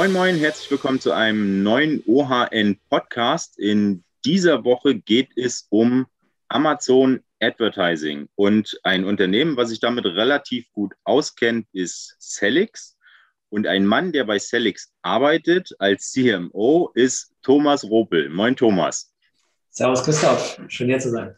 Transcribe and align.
Moin, 0.00 0.12
moin, 0.12 0.36
herzlich 0.38 0.70
willkommen 0.70 0.98
zu 0.98 1.12
einem 1.12 1.62
neuen 1.62 2.02
OHN 2.06 2.80
Podcast. 2.88 3.58
In 3.58 4.02
dieser 4.24 4.64
Woche 4.64 4.94
geht 4.94 5.28
es 5.36 5.66
um 5.68 6.06
Amazon 6.48 7.22
Advertising 7.38 8.26
und 8.34 8.80
ein 8.82 9.04
Unternehmen, 9.04 9.58
was 9.58 9.68
sich 9.68 9.78
damit 9.78 10.06
relativ 10.06 10.64
gut 10.72 10.94
auskennt, 11.04 11.66
ist 11.74 12.16
Celix. 12.18 12.96
Und 13.50 13.66
ein 13.66 13.84
Mann, 13.84 14.10
der 14.10 14.24
bei 14.24 14.38
Celix 14.38 14.90
arbeitet 15.02 15.76
als 15.78 16.12
CMO, 16.12 16.92
ist 16.94 17.34
Thomas 17.42 17.84
Ropel. 17.84 18.30
Moin, 18.30 18.56
Thomas. 18.56 19.12
Servus, 19.68 20.02
Christoph. 20.02 20.58
Schön 20.68 20.88
hier 20.88 20.98
zu 20.98 21.10
sein. 21.10 21.36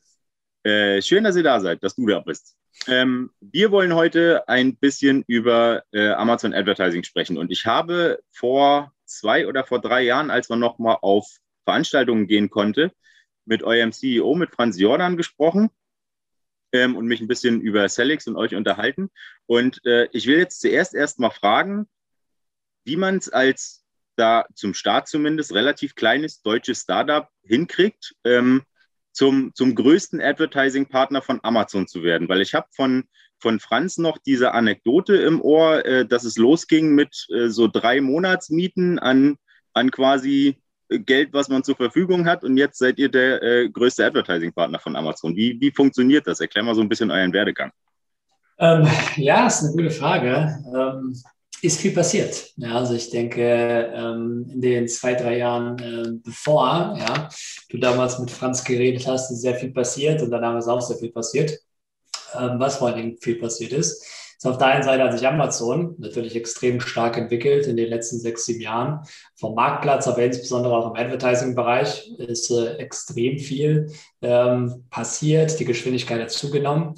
Äh, 0.63 1.03
schön, 1.03 1.25
dass 1.25 1.35
ihr 1.35 1.43
da 1.43 1.59
seid, 1.59 1.83
dass 1.83 1.97
du 1.97 2.07
da 2.07 2.21
bist. 2.21 2.55
Ähm, 2.87 3.31
wir 3.41 3.71
wollen 3.71 3.95
heute 3.95 4.49
ein 4.49 4.77
bisschen 4.77 5.25
über 5.27 5.85
äh, 5.93 6.11
Amazon 6.11 6.55
Advertising 6.55 7.05
sprechen. 7.05 7.39
Und 7.39 7.51
ich 7.51 7.67
habe 7.67 8.21
vor 8.31 8.93
zwei 9.05 9.47
oder 9.47 9.65
vor 9.65 9.81
drei 9.81 10.03
Jahren, 10.03 10.31
als 10.31 10.49
man 10.49 10.59
noch 10.59 10.79
mal 10.79 10.99
auf 11.01 11.29
Veranstaltungen 11.65 12.27
gehen 12.27 12.51
konnte, 12.51 12.93
mit 13.45 13.63
eurem 13.63 13.93
CEO, 13.93 14.35
mit 14.35 14.51
Franz 14.51 14.79
Jordan 14.79 15.17
gesprochen 15.17 15.71
ähm, 16.73 16.97
und 16.97 17.07
mich 17.07 17.21
ein 17.21 17.29
bisschen 17.29 17.61
über 17.61 17.89
Celix 17.89 18.27
und 18.27 18.37
euch 18.37 18.55
unterhalten. 18.55 19.11
Und 19.47 19.85
äh, 19.85 20.09
ich 20.13 20.27
will 20.27 20.39
jetzt 20.39 20.61
zuerst 20.61 20.95
erst 20.95 21.21
mal 21.21 21.31
fragen, 21.31 21.89
wie 22.85 22.97
man 22.97 23.17
es 23.17 23.29
als 23.29 23.85
da 24.17 24.45
zum 24.55 24.75
Start 24.75 25.09
zumindest 25.09 25.55
relativ 25.55 25.95
kleines 25.95 26.43
deutsches 26.43 26.81
Startup 26.81 27.29
hinkriegt, 27.43 28.15
ähm, 28.25 28.63
zum, 29.13 29.53
zum 29.55 29.75
größten 29.75 30.21
Advertising-Partner 30.21 31.23
von 31.23 31.41
Amazon 31.43 31.87
zu 31.87 32.03
werden. 32.03 32.29
Weil 32.29 32.41
ich 32.41 32.55
habe 32.55 32.67
von, 32.71 33.05
von 33.39 33.61
Franz 33.61 33.99
noch 33.99 34.19
diese 34.19 34.53
Anekdote 34.53 35.17
im 35.17 35.41
Ohr, 35.41 35.85
äh, 35.85 36.07
dass 36.07 36.25
es 36.25 36.37
losging 36.37 36.95
mit 36.95 37.27
äh, 37.31 37.49
so 37.49 37.69
drei 37.69 38.01
Monatsmieten 38.01 38.99
an, 38.99 39.37
an 39.75 39.91
quasi 39.91 40.59
Geld, 40.89 41.33
was 41.33 41.49
man 41.49 41.65
zur 41.65 41.77
Verfügung 41.77 42.27
hat. 42.27 42.45
Und 42.45 42.57
jetzt 42.57 42.79
seid 42.79 42.99
ihr 42.99 43.09
der 43.09 43.43
äh, 43.43 43.69
größte 43.69 44.05
Advertising-Partner 44.05 44.79
von 44.79 44.97
Amazon. 44.97 45.37
Wie, 45.37 45.61
wie 45.61 45.71
funktioniert 45.71 46.27
das? 46.27 46.41
Erklär 46.41 46.65
mal 46.65 46.75
so 46.75 46.83
ein 46.83 46.89
bisschen 46.89 47.11
euren 47.11 47.33
Werdegang. 47.33 47.73
Ähm, 48.59 48.87
ja, 49.17 49.47
ist 49.47 49.63
eine 49.63 49.73
gute 49.73 49.91
Frage. 49.91 50.59
Ähm, 50.75 51.17
ist 51.63 51.81
viel 51.81 51.93
passiert. 51.93 52.53
Ja, 52.57 52.77
also 52.77 52.95
ich 52.95 53.09
denke, 53.11 53.93
ähm, 53.95 54.51
in 54.53 54.61
den 54.61 54.89
zwei, 54.89 55.15
drei 55.15 55.39
Jahren 55.39 55.79
äh, 55.79 56.11
bevor 56.23 56.97
ja, 56.99 57.29
du 57.71 57.79
damals 57.79 58.19
mit 58.19 58.33
Franz 58.33 58.65
geredet 58.65 59.07
hast, 59.07 59.31
ist 59.31 59.41
sehr 59.41 59.55
viel 59.55 59.71
passiert 59.71 60.21
und 60.23 60.31
danach 60.31 60.59
ist 60.59 60.67
auch 60.67 60.81
sehr 60.81 60.97
viel 60.99 61.13
passiert. 61.13 61.57
Ähm, 62.37 62.59
was 62.59 62.77
vor 62.77 62.89
allen 62.89 62.97
Dingen 62.97 63.19
viel 63.21 63.37
passiert 63.37 63.73
ist, 63.73 64.05
ist 64.37 64.47
auf 64.47 64.59
der 64.59 64.67
einen 64.69 64.83
Seite 64.83 65.05
hat 65.05 65.17
sich 65.17 65.25
Amazon 65.25 65.95
natürlich 65.99 66.35
extrem 66.35 66.81
stark 66.81 67.17
entwickelt 67.17 67.69
in 67.69 67.77
den 67.77 67.89
letzten 67.89 68.19
sechs, 68.19 68.45
sieben 68.45 68.61
Jahren. 68.61 69.07
Vom 69.37 69.55
Marktplatz, 69.55 70.09
aber 70.09 70.25
insbesondere 70.25 70.77
auch 70.77 70.91
im 70.91 70.97
Advertising-Bereich 70.97 72.11
ist 72.19 72.51
äh, 72.51 72.75
extrem 72.79 73.39
viel 73.39 73.93
ähm, 74.21 74.85
passiert. 74.91 75.61
Die 75.61 75.65
Geschwindigkeit 75.65 76.21
hat 76.21 76.33
zugenommen. 76.33 76.97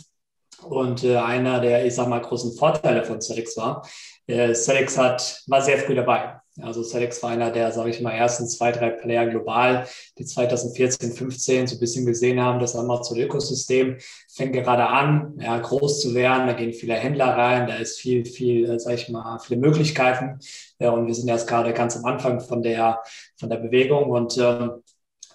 Und 0.64 1.04
äh, 1.04 1.16
einer 1.16 1.60
der, 1.60 1.86
ich 1.86 1.94
sag 1.94 2.08
mal, 2.08 2.20
großen 2.20 2.56
Vorteile 2.56 3.04
von 3.04 3.20
Celix 3.20 3.56
war, 3.56 3.86
äh, 4.26 4.48
war 4.48 5.62
sehr 5.62 5.78
früh 5.78 5.94
dabei. 5.94 6.40
Also 6.62 6.84
Celix 6.84 7.20
war 7.20 7.30
einer 7.30 7.50
der, 7.50 7.72
sage 7.72 7.90
ich 7.90 8.00
mal, 8.00 8.12
ersten 8.12 8.46
zwei, 8.46 8.70
drei 8.70 8.90
Player 8.90 9.26
global, 9.26 9.88
die 10.16 10.24
2014, 10.24 11.12
15 11.12 11.66
so 11.66 11.74
ein 11.74 11.80
bisschen 11.80 12.06
gesehen 12.06 12.40
haben, 12.40 12.60
das 12.60 12.76
Amazon-Ökosystem 12.76 13.96
fängt 14.32 14.52
gerade 14.52 14.86
an, 14.86 15.34
ja, 15.40 15.58
groß 15.58 16.00
zu 16.00 16.14
werden. 16.14 16.46
Da 16.46 16.52
gehen 16.52 16.72
viele 16.72 16.94
Händler 16.94 17.36
rein, 17.36 17.66
da 17.66 17.74
ist 17.76 17.98
viel, 17.98 18.24
viel, 18.24 18.70
äh, 18.70 18.78
sage 18.78 18.94
ich 18.96 19.08
mal, 19.08 19.40
viele 19.40 19.58
Möglichkeiten. 19.58 20.38
Ja, 20.78 20.90
und 20.90 21.08
wir 21.08 21.14
sind 21.14 21.28
erst 21.28 21.48
gerade 21.48 21.72
ganz 21.72 21.96
am 21.96 22.04
Anfang 22.04 22.40
von 22.40 22.62
der, 22.62 23.02
von 23.36 23.50
der 23.50 23.56
Bewegung 23.56 24.10
und 24.10 24.38
ähm, 24.38 24.82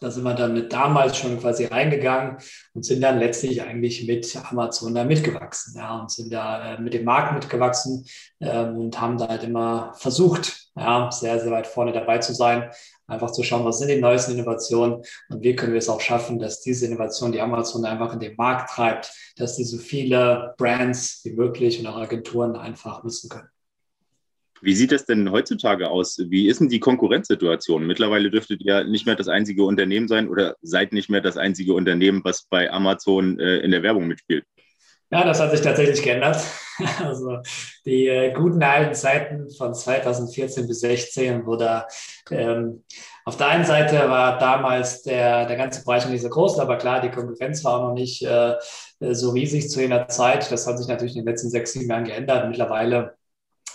da 0.02 0.12
sind 0.12 0.24
wir 0.24 0.34
dann 0.34 0.54
mit 0.54 0.72
damals 0.72 1.18
schon 1.18 1.40
quasi 1.40 1.66
reingegangen 1.66 2.38
und 2.74 2.86
sind 2.86 3.02
dann 3.02 3.20
letztlich 3.20 3.62
eigentlich 3.62 4.08
mit 4.08 4.38
Amazon 4.50 4.96
da 4.96 5.04
mitgewachsen. 5.04 5.76
Ja, 5.78 6.00
und 6.00 6.12
sind 6.12 6.34
da 6.34 6.76
äh, 6.76 6.82
mit 6.82 6.94
dem 6.94 7.06
Markt 7.06 7.34
mitgewachsen 7.34 8.06
ähm, 8.40 8.78
und 8.78 9.00
haben 9.00 9.18
da 9.18 9.28
halt 9.28 9.44
immer 9.44 9.94
versucht, 9.96 10.70
ja, 10.76 11.12
sehr, 11.12 11.40
sehr 11.40 11.52
weit 11.52 11.68
vorne 11.68 11.92
dabei 11.92 12.20
zu 12.20 12.34
sein, 12.34 12.70
einfach 13.08 13.32
zu 13.32 13.44
schauen, 13.44 13.66
was 13.66 13.80
sind 13.80 13.90
die 13.90 14.00
neuesten 14.00 14.34
Innovationen 14.34 15.04
und 15.30 15.44
wie 15.44 15.56
können 15.56 15.74
wir 15.74 15.80
es 15.80 15.90
auch 15.90 16.02
schaffen, 16.02 16.40
dass 16.40 16.62
diese 16.62 16.86
Innovation, 16.86 17.32
die 17.32 17.42
Amazon 17.42 17.86
einfach 17.86 18.14
in 18.14 18.20
den 18.20 18.36
Markt 18.36 18.70
treibt, 18.72 19.12
dass 19.36 19.56
die 19.56 19.64
so 19.64 19.78
viele 19.78 20.54
Brands 20.58 21.22
wie 21.24 21.34
möglich 21.34 21.80
und 21.80 21.88
auch 21.88 21.98
Agenturen 21.98 22.56
einfach 22.56 23.04
nutzen 23.04 23.30
können. 23.30 23.50
Wie 24.62 24.76
sieht 24.76 24.92
das 24.92 25.06
denn 25.06 25.32
heutzutage 25.32 25.90
aus? 25.90 26.20
Wie 26.30 26.48
ist 26.48 26.60
denn 26.60 26.70
die 26.70 26.80
Konkurrenzsituation? 26.80 27.86
Mittlerweile 27.86 28.30
dürftet 28.30 28.62
ihr 28.62 28.84
nicht 28.84 29.06
mehr 29.06 29.16
das 29.16 29.28
einzige 29.28 29.64
Unternehmen 29.64 30.08
sein 30.08 30.30
oder 30.30 30.56
seid 30.62 30.94
nicht 30.94 31.10
mehr 31.10 31.22
das 31.22 31.38
einzige 31.38 31.74
Unternehmen, 31.74 32.22
was 32.24 32.44
bei 32.44 32.72
Amazon 32.72 33.40
äh, 33.40 33.58
in 33.58 33.72
der 33.72 33.84
Werbung 33.84 34.08
mitspielt. 34.08 34.44
Ja, 35.12 35.24
das 35.24 35.40
hat 35.40 35.52
sich 35.52 35.62
tatsächlich 35.62 36.02
geändert. 36.02 36.38
Also 37.04 37.40
die 37.86 38.08
äh, 38.08 38.32
guten 38.32 38.64
alten 38.64 38.96
Zeiten 38.96 39.50
von 39.50 39.74
2014 39.74 40.66
bis 40.66 40.80
2016, 40.80 41.46
wo 41.46 41.58
da 41.58 41.86
ähm, 42.32 42.86
auf 43.26 43.36
der 43.36 43.48
einen 43.48 43.66
Seite 43.66 44.10
war 44.10 44.40
damals 44.40 45.04
der, 45.04 45.46
der 45.46 45.58
ganze 45.58 45.84
Bereich 45.84 46.06
noch 46.06 46.12
nicht 46.12 46.22
so 46.22 46.30
groß, 46.30 46.58
aber 46.60 46.78
klar, 46.78 47.02
die 47.02 47.12
Konkurrenz 47.12 47.66
war 47.66 47.80
auch 47.80 47.90
noch 47.90 47.94
nicht 47.96 48.24
äh, 48.24 48.56
so 49.02 49.32
riesig 49.32 49.70
zu 49.70 49.82
jener 49.82 50.08
Zeit. 50.08 50.50
Das 50.54 50.66
hat 50.68 50.78
sich 50.78 50.88
natürlich 50.88 51.18
in 51.18 51.24
den 51.26 51.28
letzten 51.28 51.50
sechs, 51.50 51.74
sieben 51.74 51.90
Jahren 51.90 52.06
geändert. 52.06 52.48
Mittlerweile 52.48 53.19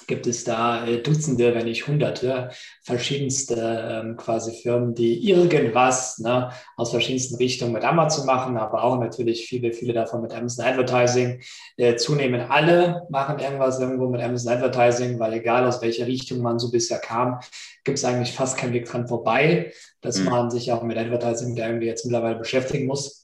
gibt 0.06 0.26
es 0.26 0.44
da 0.44 0.86
äh, 0.86 1.02
Dutzende, 1.02 1.54
wenn 1.54 1.64
nicht 1.64 1.86
Hunderte 1.86 2.50
verschiedenste 2.82 4.02
ähm, 4.04 4.16
quasi 4.16 4.52
Firmen, 4.52 4.94
die 4.94 5.28
irgendwas 5.28 6.18
ne, 6.18 6.50
aus 6.76 6.90
verschiedensten 6.90 7.36
Richtungen 7.36 7.72
mit 7.72 7.84
Amazon 7.84 8.26
machen, 8.26 8.56
aber 8.56 8.84
auch 8.84 8.98
natürlich 8.98 9.46
viele, 9.46 9.72
viele 9.72 9.92
davon 9.92 10.22
mit 10.22 10.34
Amazon 10.34 10.64
Advertising. 10.64 11.40
Äh, 11.76 11.96
zunehmend 11.96 12.50
alle 12.50 13.06
machen 13.10 13.38
irgendwas 13.38 13.80
irgendwo 13.80 14.08
mit 14.08 14.20
Amazon 14.20 14.52
Advertising, 14.52 15.18
weil 15.18 15.34
egal 15.34 15.66
aus 15.66 15.82
welcher 15.82 16.06
Richtung 16.06 16.40
man 16.40 16.58
so 16.58 16.70
bisher 16.70 16.98
kam, 16.98 17.40
gibt 17.84 17.98
es 17.98 18.04
eigentlich 18.04 18.32
fast 18.32 18.56
keinen 18.56 18.72
Weg 18.72 18.86
dran 18.86 19.08
vorbei, 19.08 19.72
dass 20.00 20.18
mhm. 20.18 20.26
man 20.26 20.50
sich 20.50 20.72
auch 20.72 20.82
mit 20.82 20.96
Advertising 20.96 21.56
irgendwie 21.56 21.86
jetzt 21.86 22.04
mittlerweile 22.04 22.36
beschäftigen 22.36 22.86
muss. 22.86 23.23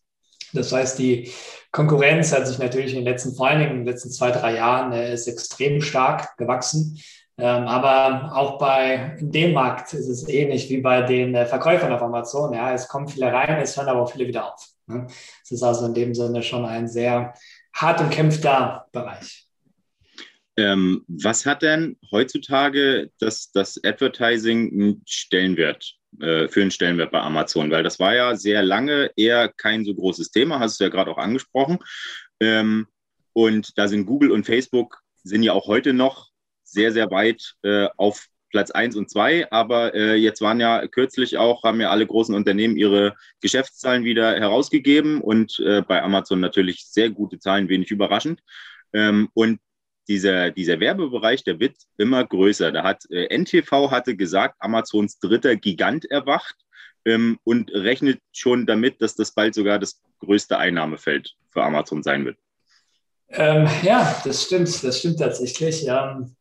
Das 0.53 0.73
heißt, 0.73 0.99
die 0.99 1.31
Konkurrenz 1.73 2.33
hat 2.33 2.47
sich 2.47 2.59
natürlich 2.59 2.93
in 2.93 3.05
den 3.05 3.05
letzten, 3.05 3.35
vor 3.35 3.49
allen 3.49 3.61
Dingen 3.61 3.71
in 3.73 3.77
den 3.79 3.87
letzten 3.87 4.11
zwei, 4.11 4.31
drei 4.31 4.57
Jahren, 4.57 4.93
äh, 4.93 5.15
ist 5.15 5.29
extrem 5.29 5.81
stark 5.81 6.37
gewachsen. 6.37 7.01
Ähm, 7.39 7.69
aber 7.69 8.37
auch 8.37 8.59
bei 8.59 9.17
dem 9.21 9.55
Markt 9.55 9.95
ist 9.95 10.09
es 10.09 10.29
ähnlich 10.29 10.69
wie 10.69 10.83
bei 10.83 11.03
den 11.03 11.35
äh, 11.35 11.47
Verkäufern 11.47 11.93
auf 11.93 12.03
Amazon. 12.03 12.53
Ja, 12.53 12.75
es 12.75 12.87
kommen 12.89 13.09
viele 13.09 13.33
rein, 13.33 13.61
es 13.61 13.77
hören 13.77 13.89
aber 13.89 14.03
auch 14.03 14.13
viele 14.13 14.27
wieder 14.27 14.53
auf. 14.53 14.67
Ne? 14.87 15.07
Es 15.43 15.51
ist 15.51 15.63
also 15.63 15.87
in 15.87 15.95
dem 15.95 16.15
Sinne 16.15 16.43
schon 16.43 16.67
ein 16.67 16.87
sehr 16.87 17.33
hart 17.73 18.01
umkämpfter 18.01 18.87
Bereich. 18.93 19.47
Ähm, 20.59 21.05
was 21.09 21.47
hat 21.47 21.63
denn 21.63 21.97
heutzutage 22.11 23.11
das, 23.19 23.51
das 23.53 23.81
Advertising 23.83 24.71
einen 24.73 25.03
Stellenwert 25.07 25.95
äh, 26.21 26.49
für 26.49 26.63
einen 26.63 26.71
Stellenwert 26.71 27.13
bei 27.13 27.21
Amazon? 27.21 27.71
Weil 27.71 27.83
das 27.83 27.99
war 28.01 28.15
ja 28.15 28.37
sehr 28.37 28.63
lange 28.63 29.11
eher 29.17 29.49
kein 29.49 29.85
so 29.85 29.95
großes 29.95 30.31
Thema, 30.31 30.59
hast 30.59 30.81
du 30.81 30.85
ja 30.85 30.91
gerade 30.91 31.11
auch 31.11 31.19
angesprochen. 31.19 31.79
Ähm, 32.41 32.87
und 33.33 33.79
da 33.79 33.89
sind 33.89 34.07
Google 34.07 34.33
und 34.33 34.45
Facebook 34.45 35.01
sind 35.23 35.43
ja 35.43 35.53
auch 35.53 35.67
heute 35.67 35.93
noch 35.93 36.29
sehr, 36.65 36.93
sehr 36.93 37.11
weit 37.11 37.55
äh, 37.63 37.89
auf 37.97 38.27
Platz 38.51 38.71
1 38.71 38.97
und 38.97 39.11
2. 39.11 39.51
Aber 39.51 39.95
äh, 39.95 40.15
jetzt 40.15 40.41
waren 40.41 40.61
ja 40.61 40.87
kürzlich 40.89 41.39
auch, 41.39 41.63
haben 41.63 41.81
ja 41.81 41.91
alle 41.91 42.07
großen 42.07 42.35
Unternehmen 42.35 42.77
ihre 42.77 43.15
Geschäftszahlen 43.41 44.05
wieder 44.05 44.35
herausgegeben 44.39 45.21
und 45.21 45.59
äh, 45.61 45.83
bei 45.83 46.03
Amazon 46.03 46.41
natürlich 46.41 46.87
sehr 46.87 47.11
gute 47.11 47.39
Zahlen, 47.39 47.69
wenig 47.69 47.91
überraschend. 47.91 48.41
Ähm, 48.93 49.29
und 49.35 49.61
dieser, 50.11 50.51
dieser 50.51 50.81
Werbebereich, 50.81 51.45
der 51.45 51.61
wird 51.61 51.77
immer 51.97 52.27
größer. 52.27 52.73
Da 52.73 52.83
hat 52.83 53.09
äh, 53.11 53.33
NTV 53.33 53.93
hatte 53.93 54.17
gesagt, 54.17 54.57
Amazons 54.59 55.21
dritter 55.21 55.55
Gigant 55.55 56.05
erwacht 56.11 56.57
ähm, 57.05 57.39
und 57.45 57.71
rechnet 57.71 58.21
schon 58.33 58.67
damit, 58.67 59.01
dass 59.01 59.15
das 59.15 59.31
bald 59.31 59.55
sogar 59.55 59.79
das 59.79 60.03
größte 60.19 60.59
Einnahmefeld 60.59 61.37
für 61.51 61.63
Amazon 61.63 62.03
sein 62.03 62.25
wird. 62.25 62.37
Ähm, 63.29 63.69
ja, 63.85 64.21
das 64.25 64.43
stimmt, 64.43 64.83
das 64.83 64.99
stimmt 64.99 65.21
tatsächlich. 65.21 65.87
Ähm, 65.87 66.35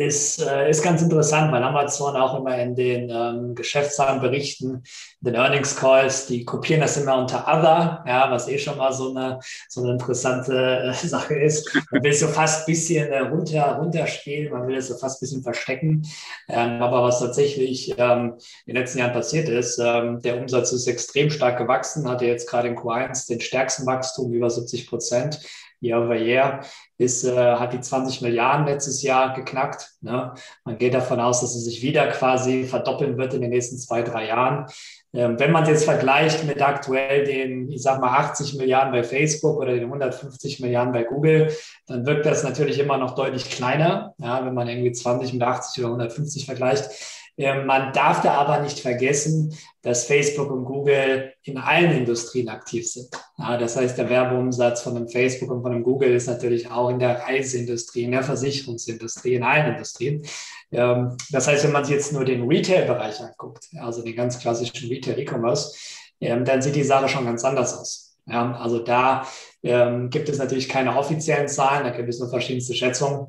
ist, 0.00 0.40
äh, 0.40 0.70
ist 0.70 0.82
ganz 0.82 1.02
interessant, 1.02 1.52
weil 1.52 1.62
Amazon 1.62 2.16
auch 2.16 2.38
immer 2.38 2.56
in 2.58 2.74
den 2.74 3.10
ähm, 3.10 3.54
Geschäftszahlenberichten, 3.54 4.82
den 5.20 5.34
Earnings 5.34 5.76
Calls, 5.76 6.26
die 6.26 6.44
kopieren 6.44 6.80
das 6.80 6.96
immer 6.96 7.18
unter 7.18 7.42
Other, 7.46 8.02
ja, 8.06 8.30
was 8.30 8.48
eh 8.48 8.58
schon 8.58 8.78
mal 8.78 8.92
so 8.92 9.10
eine, 9.10 9.38
so 9.68 9.82
eine 9.82 9.92
interessante 9.92 10.54
äh, 10.54 10.92
Sache 11.06 11.34
ist. 11.34 11.70
Man 11.90 12.02
will 12.02 12.14
so 12.14 12.28
fast 12.28 12.60
ein 12.60 12.72
bisschen 12.72 13.12
äh, 13.12 13.18
runter, 13.18 13.76
runterspielen, 13.76 14.50
man 14.50 14.66
will 14.66 14.76
es 14.76 14.88
so 14.88 14.96
fast 14.96 15.18
ein 15.18 15.24
bisschen 15.26 15.42
verstecken. 15.42 16.02
Ähm, 16.48 16.80
aber 16.80 17.02
was 17.02 17.20
tatsächlich 17.20 17.94
ähm, 17.98 18.38
in 18.64 18.74
den 18.74 18.82
letzten 18.82 19.00
Jahren 19.00 19.12
passiert 19.12 19.50
ist, 19.50 19.78
ähm, 19.78 20.22
der 20.22 20.40
Umsatz 20.40 20.72
ist 20.72 20.86
extrem 20.86 21.30
stark 21.30 21.58
gewachsen, 21.58 22.08
hatte 22.08 22.24
jetzt 22.24 22.48
gerade 22.48 22.68
in 22.68 22.76
Q1 22.76 23.28
den 23.28 23.40
stärksten 23.40 23.84
Wachstum, 23.84 24.32
über 24.32 24.48
70 24.48 24.88
Prozent. 24.88 25.40
Year 25.80 26.02
over 26.02 26.16
year, 26.16 26.60
ist, 26.98 27.24
äh, 27.24 27.34
hat 27.34 27.72
die 27.72 27.80
20 27.80 28.22
Milliarden 28.22 28.66
letztes 28.66 29.02
Jahr 29.02 29.34
geknackt. 29.34 29.90
Ne? 30.00 30.32
Man 30.64 30.78
geht 30.78 30.94
davon 30.94 31.20
aus, 31.20 31.40
dass 31.40 31.54
es 31.54 31.64
sich 31.64 31.82
wieder 31.82 32.06
quasi 32.08 32.64
verdoppeln 32.64 33.16
wird 33.18 33.34
in 33.34 33.40
den 33.40 33.50
nächsten 33.50 33.78
zwei, 33.78 34.02
drei 34.02 34.26
Jahren. 34.26 34.66
Ähm, 35.12 35.38
wenn 35.40 35.50
man 35.50 35.64
es 35.64 35.68
jetzt 35.70 35.84
vergleicht 35.84 36.44
mit 36.44 36.62
aktuell 36.62 37.24
den, 37.24 37.70
ich 37.70 37.82
sag 37.82 38.00
mal, 38.00 38.16
80 38.16 38.54
Milliarden 38.54 38.92
bei 38.92 39.02
Facebook 39.02 39.58
oder 39.58 39.72
den 39.72 39.84
150 39.84 40.60
Milliarden 40.60 40.92
bei 40.92 41.02
Google, 41.02 41.52
dann 41.86 42.06
wirkt 42.06 42.26
das 42.26 42.44
natürlich 42.44 42.78
immer 42.78 42.96
noch 42.96 43.16
deutlich 43.16 43.50
kleiner, 43.50 44.14
ja, 44.18 44.44
wenn 44.44 44.54
man 44.54 44.68
irgendwie 44.68 44.92
20 44.92 45.32
mit 45.32 45.42
80 45.42 45.82
oder 45.82 45.94
150 45.94 46.46
vergleicht. 46.46 46.90
Ähm, 47.36 47.66
man 47.66 47.92
darf 47.92 48.22
da 48.22 48.34
aber 48.34 48.60
nicht 48.60 48.80
vergessen, 48.80 49.56
dass 49.82 50.04
Facebook 50.04 50.50
und 50.50 50.64
Google 50.64 51.32
in 51.42 51.56
allen 51.56 51.92
Industrien 51.92 52.48
aktiv 52.50 52.86
sind. 52.86 53.08
Das 53.38 53.76
heißt, 53.76 53.96
der 53.96 54.10
Werbeumsatz 54.10 54.82
von 54.82 54.94
einem 54.94 55.08
Facebook 55.08 55.50
und 55.50 55.62
von 55.62 55.72
einem 55.72 55.82
Google 55.82 56.14
ist 56.14 56.26
natürlich 56.26 56.70
auch 56.70 56.90
in 56.90 56.98
der 56.98 57.20
Reiseindustrie, 57.20 58.02
in 58.02 58.12
der 58.12 58.22
Versicherungsindustrie, 58.22 59.34
in 59.34 59.42
allen 59.42 59.72
Industrien. 59.72 60.22
Ähm, 60.70 61.16
das 61.30 61.48
heißt, 61.48 61.64
wenn 61.64 61.72
man 61.72 61.84
sich 61.84 61.94
jetzt 61.94 62.12
nur 62.12 62.24
den 62.24 62.46
Retail-Bereich 62.46 63.20
anguckt, 63.20 63.68
also 63.80 64.02
den 64.02 64.16
ganz 64.16 64.38
klassischen 64.38 64.88
Retail-E-Commerce, 64.88 65.74
ähm, 66.20 66.44
dann 66.44 66.60
sieht 66.60 66.76
die 66.76 66.82
Sache 66.82 67.08
schon 67.08 67.24
ganz 67.24 67.44
anders 67.44 67.78
aus. 67.78 68.06
Also 68.26 68.78
da 68.80 69.26
gibt 69.62 70.28
es 70.28 70.38
natürlich 70.38 70.68
keine 70.68 70.96
offiziellen 70.96 71.48
Zahlen, 71.48 71.82
da 71.82 71.90
gibt 71.90 72.08
es 72.08 72.20
nur 72.20 72.28
verschiedenste 72.28 72.74
Schätzungen. 72.74 73.26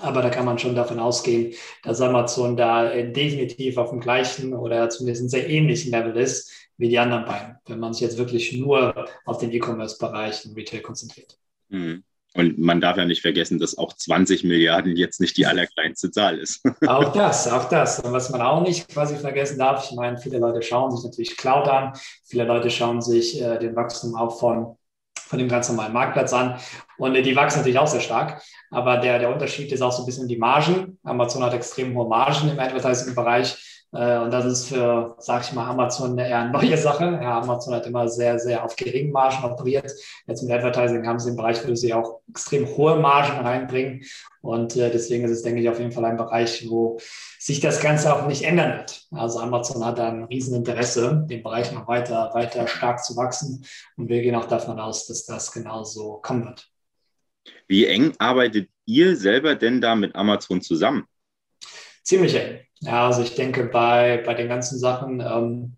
Aber 0.00 0.22
da 0.22 0.30
kann 0.30 0.44
man 0.44 0.58
schon 0.58 0.74
davon 0.74 1.00
ausgehen, 1.00 1.54
dass 1.82 2.00
Amazon 2.00 2.56
da 2.56 2.90
äh, 2.90 3.10
definitiv 3.12 3.78
auf 3.78 3.90
dem 3.90 4.00
gleichen 4.00 4.54
oder 4.54 4.88
zumindest 4.90 5.30
sehr 5.30 5.48
ähnlichen 5.48 5.90
Level 5.90 6.16
ist 6.16 6.52
wie 6.76 6.88
die 6.88 6.98
anderen 6.98 7.24
beiden, 7.24 7.56
wenn 7.66 7.80
man 7.80 7.92
sich 7.92 8.02
jetzt 8.02 8.18
wirklich 8.18 8.56
nur 8.56 9.08
auf 9.24 9.38
den 9.38 9.52
E-Commerce-Bereich 9.52 10.46
und 10.46 10.56
Retail 10.56 10.80
konzentriert. 10.80 11.36
Mhm. 11.68 12.04
Und 12.34 12.58
man 12.58 12.80
darf 12.80 12.96
ja 12.98 13.04
nicht 13.04 13.22
vergessen, 13.22 13.58
dass 13.58 13.78
auch 13.78 13.94
20 13.94 14.44
Milliarden 14.44 14.96
jetzt 14.96 15.20
nicht 15.20 15.36
die 15.38 15.46
allerkleinste 15.46 16.10
Zahl 16.10 16.38
ist. 16.38 16.62
Auch 16.86 17.12
das, 17.12 17.48
auch 17.48 17.68
das. 17.68 18.00
Und 18.00 18.12
was 18.12 18.30
man 18.30 18.42
auch 18.42 18.62
nicht 18.62 18.88
quasi 18.88 19.16
vergessen 19.16 19.58
darf, 19.58 19.90
ich 19.90 19.96
meine, 19.96 20.18
viele 20.18 20.38
Leute 20.38 20.62
schauen 20.62 20.94
sich 20.94 21.04
natürlich 21.04 21.36
Cloud 21.36 21.66
an, 21.66 21.94
viele 22.24 22.44
Leute 22.44 22.70
schauen 22.70 23.00
sich 23.00 23.40
äh, 23.42 23.58
den 23.58 23.74
Wachstum 23.74 24.14
auch 24.14 24.38
von, 24.38 24.76
von 25.28 25.38
dem 25.38 25.48
ganz 25.48 25.68
normalen 25.68 25.92
Marktplatz 25.92 26.32
an. 26.32 26.58
Und 26.96 27.14
äh, 27.14 27.22
die 27.22 27.36
wachsen 27.36 27.58
natürlich 27.58 27.78
auch 27.78 27.86
sehr 27.86 28.00
stark. 28.00 28.42
Aber 28.70 28.96
der, 28.96 29.18
der 29.18 29.30
Unterschied 29.30 29.70
ist 29.70 29.82
auch 29.82 29.92
so 29.92 30.02
ein 30.02 30.06
bisschen 30.06 30.26
die 30.26 30.38
Margen. 30.38 30.98
Amazon 31.04 31.44
hat 31.44 31.52
extrem 31.52 31.94
hohe 31.94 32.08
Margen 32.08 32.48
im 32.48 32.58
Advertising-Bereich. 32.58 33.67
Äh, 33.92 34.18
und 34.18 34.30
das 34.30 34.44
ist 34.44 34.68
für, 34.68 35.16
sag 35.18 35.42
ich 35.44 35.52
mal, 35.52 35.66
Amazon 35.66 36.18
eher 36.18 36.40
eine 36.40 36.52
neue 36.52 36.76
Sache. 36.76 37.04
Ja, 37.04 37.40
Amazon 37.40 37.74
hat 37.74 37.86
immer 37.86 38.08
sehr, 38.08 38.38
sehr 38.38 38.64
auf 38.64 38.76
geringen 38.76 39.12
Margen 39.12 39.44
operiert. 39.44 39.92
Jetzt 40.26 40.42
mit 40.42 40.52
Advertising 40.52 41.06
haben 41.06 41.18
sie 41.18 41.28
einen 41.28 41.36
Bereich, 41.36 41.66
wo 41.66 41.74
sie 41.74 41.94
auch 41.94 42.20
extrem 42.28 42.66
hohe 42.76 42.96
Margen 42.96 43.44
reinbringen. 43.44 44.04
Und 44.42 44.76
äh, 44.76 44.90
deswegen 44.90 45.24
ist 45.24 45.30
es, 45.30 45.42
denke 45.42 45.60
ich, 45.60 45.68
auf 45.68 45.78
jeden 45.78 45.92
Fall 45.92 46.04
ein 46.04 46.16
Bereich, 46.16 46.68
wo 46.68 46.98
sich 47.38 47.60
das 47.60 47.80
Ganze 47.80 48.14
auch 48.14 48.26
nicht 48.26 48.42
ändern 48.42 48.78
wird. 48.78 49.06
Also 49.10 49.40
Amazon 49.40 49.84
hat 49.84 49.98
da 49.98 50.08
ein 50.08 50.24
Rieseninteresse, 50.24 51.26
den 51.28 51.42
Bereich 51.42 51.72
noch 51.72 51.88
weiter, 51.88 52.30
weiter 52.34 52.66
stark 52.66 53.02
zu 53.02 53.16
wachsen. 53.16 53.64
Und 53.96 54.08
wir 54.08 54.20
gehen 54.22 54.34
auch 54.34 54.46
davon 54.46 54.78
aus, 54.78 55.06
dass 55.06 55.24
das 55.24 55.52
genauso 55.52 56.18
kommen 56.22 56.44
wird. 56.44 56.68
Wie 57.66 57.86
eng 57.86 58.12
arbeitet 58.18 58.68
ihr 58.84 59.16
selber 59.16 59.54
denn 59.54 59.80
da 59.80 59.94
mit 59.94 60.14
Amazon 60.14 60.60
zusammen? 60.60 61.06
Ziemlich 62.02 62.34
eng. 62.34 62.60
Ja, 62.80 63.06
also 63.06 63.22
ich 63.22 63.34
denke, 63.34 63.64
bei, 63.64 64.22
bei 64.24 64.34
den 64.34 64.48
ganzen 64.48 64.78
Sachen, 64.78 65.20
ähm, 65.20 65.76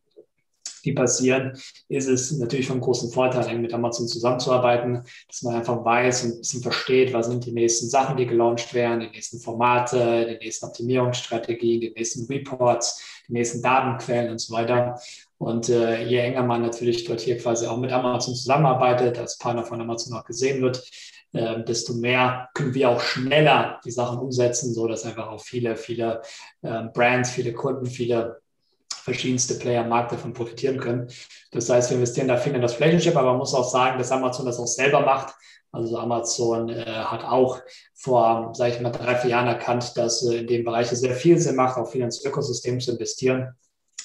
die 0.85 0.93
passieren, 0.93 1.58
ist 1.88 2.08
es 2.08 2.32
natürlich 2.32 2.67
von 2.67 2.81
großem 2.81 3.11
Vorteil, 3.11 3.58
mit 3.58 3.73
Amazon 3.75 4.08
zusammenzuarbeiten, 4.08 5.02
dass 5.29 5.43
man 5.43 5.55
einfach 5.55 5.85
weiß 5.85 6.25
und 6.25 6.31
ein 6.32 6.38
bisschen 6.38 6.62
versteht, 6.62 7.12
was 7.12 7.26
sind 7.26 7.44
die 7.44 7.52
nächsten 7.52 7.88
Sachen, 7.88 8.17
die 8.17 8.26
gelauncht 8.26 8.73
werden, 8.75 9.00
die 9.00 9.08
nächsten 9.08 9.41
Formate, 9.41 10.26
die 10.26 10.44
nächsten 10.44 10.67
Optimierungsstrategien, 10.67 11.81
die 11.81 11.91
nächsten 11.91 12.26
Reports, 12.26 13.02
die 13.29 13.35
nächsten 13.35 13.62
Datenquellen 13.62 14.31
und 14.31 14.41
so 14.41 14.55
weiter. 14.55 14.99
Und 15.38 15.69
äh, 15.69 16.05
je 16.05 16.19
enger 16.19 16.43
man 16.43 16.62
natürlich 16.62 17.05
dort 17.05 17.20
hier 17.20 17.38
quasi 17.38 17.67
auch 17.67 17.79
mit 17.79 17.93
Amazon 17.93 18.35
zusammenarbeitet, 18.35 19.19
als 19.19 19.38
Partner 19.38 19.64
von 19.64 19.81
Amazon 19.81 20.17
auch 20.19 20.25
gesehen 20.25 20.61
wird, 20.61 20.82
äh, 21.32 21.62
desto 21.64 21.94
mehr 21.94 22.48
können 22.54 22.74
wir 22.74 22.90
auch 22.90 23.00
schneller 23.00 23.80
die 23.84 23.90
Sachen 23.90 24.18
umsetzen, 24.18 24.74
so 24.74 24.86
dass 24.86 25.04
einfach 25.04 25.28
auch 25.28 25.40
viele, 25.40 25.76
viele 25.76 26.22
äh, 26.62 26.84
Brands, 26.92 27.30
viele 27.30 27.52
Kunden, 27.52 27.86
viele 27.86 28.40
verschiedenste 28.88 29.54
Player 29.54 29.82
am 29.82 29.88
Markt 29.88 30.12
davon 30.12 30.32
profitieren 30.32 30.78
können. 30.78 31.08
Das 31.52 31.68
heißt, 31.70 31.90
wir 31.90 31.96
investieren 31.96 32.28
da 32.28 32.36
viel 32.36 32.54
in 32.54 32.62
das 32.62 32.78
Relationship, 32.78 33.16
aber 33.16 33.30
man 33.30 33.38
muss 33.38 33.54
auch 33.54 33.68
sagen, 33.68 33.98
dass 33.98 34.12
Amazon 34.12 34.46
das 34.46 34.58
auch 34.58 34.66
selber 34.66 35.00
macht. 35.00 35.34
Also 35.72 35.98
Amazon 35.98 36.68
äh, 36.68 36.84
hat 36.84 37.24
auch 37.24 37.60
vor, 37.94 38.52
sage 38.54 38.74
ich 38.74 38.80
mal, 38.80 38.90
drei, 38.90 39.14
vier 39.14 39.30
Jahren 39.30 39.46
erkannt, 39.46 39.96
dass 39.96 40.26
äh, 40.26 40.38
in 40.38 40.46
dem 40.46 40.64
Bereich 40.64 40.88
sehr 40.88 41.14
viel 41.14 41.38
Sinn 41.38 41.56
macht, 41.56 41.78
auch 41.78 41.90
viel 41.90 42.02
ins 42.02 42.24
Ökosystem 42.24 42.80
zu 42.80 42.92
investieren. 42.92 43.54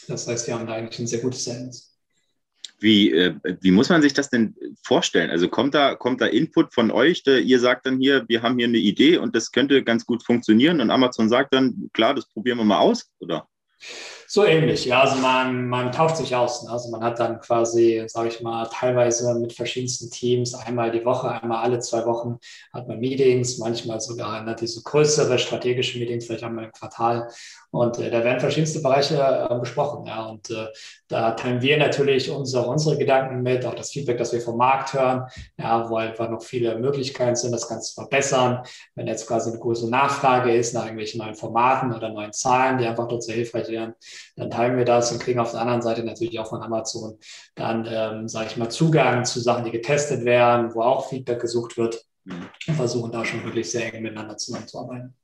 Das 0.08 0.28
heißt, 0.28 0.46
wir 0.48 0.54
haben 0.54 0.68
da 0.68 0.74
eigentlich 0.74 1.00
ein 1.00 1.08
sehr 1.08 1.22
gutes 1.22 1.44
Verhältnis. 1.44 1.95
Wie, 2.80 3.12
äh, 3.12 3.36
wie 3.62 3.72
muss 3.72 3.90
man 3.90 4.02
sich 4.02 4.14
das 4.14 4.30
denn 4.30 4.56
vorstellen? 4.84 5.30
Also 5.30 5.48
kommt 5.48 5.74
da, 5.74 5.96
kommt 5.96 6.22
da 6.22 6.26
Input 6.26 6.74
von 6.74 6.92
euch, 6.92 7.24
der, 7.24 7.42
ihr 7.42 7.60
sagt 7.60 7.86
dann 7.86 8.00
hier, 8.00 8.26
wir 8.28 8.42
haben 8.42 8.58
hier 8.58 8.68
eine 8.68 8.78
Idee 8.78 9.18
und 9.18 9.36
das 9.36 9.52
könnte 9.52 9.84
ganz 9.84 10.06
gut 10.06 10.24
funktionieren 10.24 10.82
und 10.82 10.92
Amazon 10.92 11.30
sagt 11.30 11.54
dann, 11.54 11.90
klar, 11.94 12.14
das 12.14 12.28
probieren 12.28 12.58
wir 12.58 12.66
mal 12.66 12.80
aus, 12.80 13.12
oder? 13.20 13.48
So 14.28 14.44
ähnlich, 14.44 14.86
ja. 14.86 15.02
Also 15.02 15.18
man, 15.18 15.68
man 15.68 15.92
tauscht 15.92 16.18
sich 16.18 16.36
aus. 16.36 16.64
Ne? 16.64 16.72
Also 16.72 16.90
man 16.90 17.04
hat 17.04 17.20
dann 17.20 17.40
quasi, 17.40 18.04
sage 18.08 18.30
ich 18.30 18.42
mal, 18.42 18.68
teilweise 18.74 19.36
mit 19.36 19.54
verschiedensten 19.54 20.10
Teams 20.10 20.56
einmal 20.56 20.92
die 20.92 21.06
Woche, 21.06 21.30
einmal 21.30 21.64
alle 21.64 21.80
zwei 21.80 22.06
Wochen 22.06 22.40
hat 22.74 22.88
man 22.88 23.00
Meetings, 23.00 23.60
manchmal 23.60 24.00
sogar 24.00 24.42
ne, 24.44 24.56
diese 24.60 24.82
größere 24.82 25.38
strategische 25.38 26.00
Meetings, 26.00 26.26
vielleicht 26.26 26.44
einmal 26.44 26.66
im 26.66 26.72
Quartal. 26.72 27.28
Und 27.72 28.00
äh, 28.00 28.10
da 28.10 28.24
werden 28.24 28.40
verschiedenste 28.40 28.82
Bereiche 28.82 29.18
äh, 29.18 29.60
besprochen. 29.60 30.06
Ja. 30.06 30.26
Und 30.28 30.50
äh, 30.50 30.68
da 31.08 31.32
teilen 31.32 31.62
wir 31.62 31.78
natürlich 31.78 32.32
unsere, 32.32 32.68
unsere 32.68 32.98
Gedanken 32.98 33.44
mit, 33.44 33.66
auch 33.66 33.76
das 33.76 33.92
Feedback, 33.92 34.18
das 34.18 34.34
wir 34.34 34.42
vom 34.42 34.58
Markt 34.58 34.94
hören, 34.94 35.28
ja, 35.58 35.90
wo 35.90 35.98
einfach 35.98 36.30
noch 36.30 36.42
viele 36.42 36.80
Möglichkeiten 36.80 37.36
sind, 37.36 37.52
das 37.52 37.68
Ganze 37.68 37.94
zu 37.94 38.02
verbessern. 38.02 38.64
Wenn 38.96 39.08
jetzt 39.08 39.28
quasi 39.28 39.50
eine 39.52 39.60
große 39.60 39.90
Nachfrage 39.90 40.56
ist 40.56 40.74
nach 40.74 40.84
irgendwelchen 40.84 41.20
neuen 41.20 41.36
Formaten 41.36 41.94
oder 41.94 42.10
neuen 42.10 42.34
Zahlen, 42.34 42.78
die 42.78 42.86
einfach 42.86 43.08
dort 43.08 43.24
sehr 43.24 43.36
hilfreich 43.36 43.68
wären, 43.68 43.94
dann 44.36 44.52
teilen 44.52 44.78
wir 44.78 44.86
das 44.86 45.12
und 45.12 45.20
kriegen 45.20 45.40
auf 45.40 45.52
der 45.52 45.62
anderen 45.62 45.82
Seite 45.82 46.04
natürlich 46.04 46.40
auch 46.40 46.50
von 46.50 46.62
Amazon 46.62 47.18
dann, 47.56 47.88
ähm, 47.90 48.28
sage 48.28 48.48
ich 48.52 48.58
mal, 48.58 48.70
Zugang 48.70 49.26
zu 49.26 49.40
Sachen, 49.40 49.66
die 49.66 49.72
getestet 49.72 50.26
werden, 50.26 50.74
wo 50.74 50.82
auch 50.82 51.10
Feedback 51.10 51.42
gesucht 51.42 51.78
wird 51.78 52.06
mhm. 52.26 52.48
und 52.68 52.76
versuchen 52.76 53.12
da 53.12 53.26
schon 53.26 53.44
wirklich 53.44 53.70
sehr 53.70 53.94
eng 53.94 54.04
miteinander 54.04 54.38
zusammenzuarbeiten. 54.38 55.16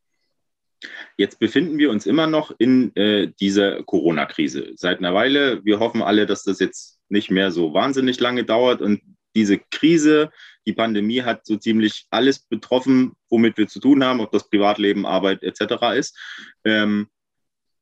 Jetzt 1.18 1.40
befinden 1.40 1.78
wir 1.78 1.92
uns 1.92 2.06
immer 2.06 2.28
noch 2.28 2.52
in 2.58 2.96
äh, 2.96 3.32
dieser 3.40 3.84
Corona-Krise. 3.84 4.72
Seit 4.76 4.98
einer 4.98 5.14
Weile. 5.14 5.64
Wir 5.64 5.80
hoffen 5.80 6.02
alle, 6.02 6.26
dass 6.26 6.44
das 6.44 6.60
jetzt 6.60 7.00
nicht 7.10 7.30
mehr 7.30 7.52
so 7.52 7.74
wahnsinnig 7.74 8.20
lange 8.20 8.44
dauert. 8.44 8.82
Und 8.82 9.02
diese 9.36 9.60
Krise, 9.60 10.32
die 10.66 10.74
Pandemie 10.74 11.22
hat 11.22 11.46
so 11.46 11.58
ziemlich 11.58 12.08
alles 12.10 12.40
betroffen, 12.40 13.14
womit 13.30 13.58
wir 13.58 13.68
zu 13.68 13.80
tun 13.80 14.04
haben, 14.04 14.22
ob 14.22 14.32
das 14.32 14.50
Privatleben, 14.50 15.06
Arbeit 15.06 15.44
etc. 15.44 15.98
ist. 15.98 16.18
Ähm, 16.66 17.08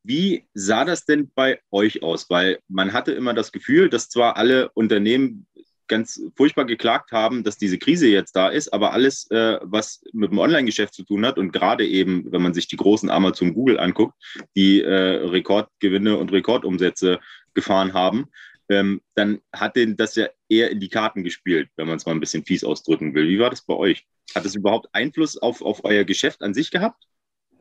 wie 0.09 0.47
sah 0.55 0.85
das 0.85 1.05
denn 1.05 1.29
bei 1.35 1.59
euch 1.69 2.01
aus? 2.01 2.31
Weil 2.31 2.59
man 2.67 2.93
hatte 2.93 3.11
immer 3.11 3.35
das 3.35 3.51
Gefühl, 3.51 3.91
dass 3.91 4.09
zwar 4.09 4.37
alle 4.37 4.69
Unternehmen 4.69 5.45
ganz 5.87 6.19
furchtbar 6.35 6.65
geklagt 6.65 7.11
haben, 7.11 7.43
dass 7.43 7.57
diese 7.57 7.77
Krise 7.77 8.07
jetzt 8.07 8.35
da 8.35 8.49
ist, 8.49 8.73
aber 8.73 8.91
alles, 8.93 9.29
äh, 9.29 9.59
was 9.61 10.03
mit 10.11 10.31
dem 10.31 10.39
Online-Geschäft 10.39 10.95
zu 10.95 11.03
tun 11.03 11.25
hat 11.27 11.37
und 11.37 11.51
gerade 11.51 11.85
eben, 11.85 12.31
wenn 12.31 12.41
man 12.41 12.55
sich 12.55 12.67
die 12.67 12.75
großen 12.75 13.11
Amazon, 13.11 13.53
Google 13.53 13.79
anguckt, 13.79 14.15
die 14.55 14.81
äh, 14.81 15.27
Rekordgewinne 15.27 16.17
und 16.17 16.31
Rekordumsätze 16.31 17.19
gefahren 17.53 17.93
haben, 17.93 18.29
ähm, 18.69 19.01
dann 19.13 19.41
hat 19.53 19.75
denen 19.75 19.95
das 19.95 20.15
ja 20.15 20.27
eher 20.47 20.71
in 20.71 20.79
die 20.79 20.89
Karten 20.89 21.23
gespielt, 21.23 21.69
wenn 21.75 21.87
man 21.87 21.97
es 21.97 22.07
mal 22.07 22.13
ein 22.13 22.19
bisschen 22.19 22.45
fies 22.45 22.63
ausdrücken 22.63 23.13
will. 23.13 23.27
Wie 23.27 23.39
war 23.39 23.51
das 23.51 23.63
bei 23.63 23.75
euch? 23.75 24.07
Hat 24.33 24.45
es 24.45 24.55
überhaupt 24.55 24.89
Einfluss 24.91 25.37
auf, 25.37 25.61
auf 25.61 25.83
euer 25.83 26.03
Geschäft 26.03 26.41
an 26.41 26.55
sich 26.55 26.71
gehabt? 26.71 27.03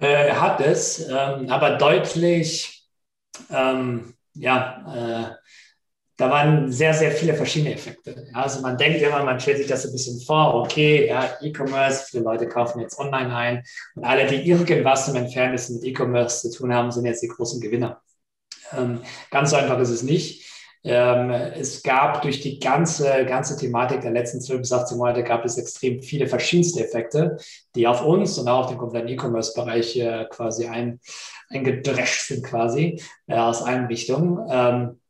Äh, 0.00 0.32
hat 0.32 0.60
es, 0.60 1.08
ähm, 1.08 1.50
aber 1.50 1.76
deutlich, 1.76 2.88
ähm, 3.50 4.14
ja, 4.34 5.32
äh, 5.32 5.34
da 6.16 6.30
waren 6.30 6.70
sehr, 6.72 6.94
sehr 6.94 7.12
viele 7.12 7.34
verschiedene 7.34 7.74
Effekte. 7.74 8.28
Also 8.32 8.60
man 8.60 8.76
denkt 8.76 9.02
immer, 9.02 9.22
man 9.22 9.38
stellt 9.38 9.58
sich 9.58 9.68
das 9.68 9.86
ein 9.86 9.92
bisschen 9.92 10.20
vor, 10.20 10.54
okay, 10.54 11.06
ja, 11.08 11.30
E-Commerce, 11.40 12.06
viele 12.10 12.24
Leute 12.24 12.48
kaufen 12.48 12.80
jetzt 12.80 12.98
online 12.98 13.34
ein 13.34 13.64
und 13.94 14.04
alle, 14.04 14.26
die 14.26 14.48
irgendwas 14.48 15.08
im 15.08 15.16
Entferntesten 15.16 15.76
mit 15.76 15.84
E-Commerce 15.84 16.50
zu 16.50 16.58
tun 16.58 16.74
haben, 16.74 16.90
sind 16.90 17.06
jetzt 17.06 17.22
die 17.22 17.28
großen 17.28 17.60
Gewinner. 17.60 18.00
Ähm, 18.76 19.00
ganz 19.30 19.50
so 19.50 19.56
einfach 19.56 19.78
ist 19.78 19.90
es 19.90 20.02
nicht. 20.02 20.48
Ähm, 20.84 21.30
es 21.30 21.82
gab 21.82 22.22
durch 22.22 22.40
die 22.40 22.58
ganze, 22.58 23.24
ganze 23.26 23.56
Thematik 23.56 24.00
der 24.00 24.12
letzten 24.12 24.40
12 24.40 24.60
bis 24.60 24.72
18 24.72 24.96
Monate 24.96 25.24
gab 25.24 25.44
es 25.44 25.58
extrem 25.58 26.02
viele 26.02 26.26
verschiedenste 26.26 26.84
Effekte, 26.84 27.36
die 27.74 27.86
auf 27.86 28.04
uns 28.04 28.38
und 28.38 28.48
auch 28.48 28.64
auf 28.64 28.68
den 28.68 28.78
kompletten 28.78 29.08
E-Commerce-Bereich 29.08 29.96
äh, 29.96 30.26
quasi 30.30 30.66
ein, 30.66 31.00
eingedrescht 31.50 32.28
sind 32.28 32.44
quasi 32.44 33.02
äh, 33.26 33.34
aus 33.34 33.62
allen 33.62 33.86
Richtungen. 33.86 34.46
Ähm, 34.50 35.00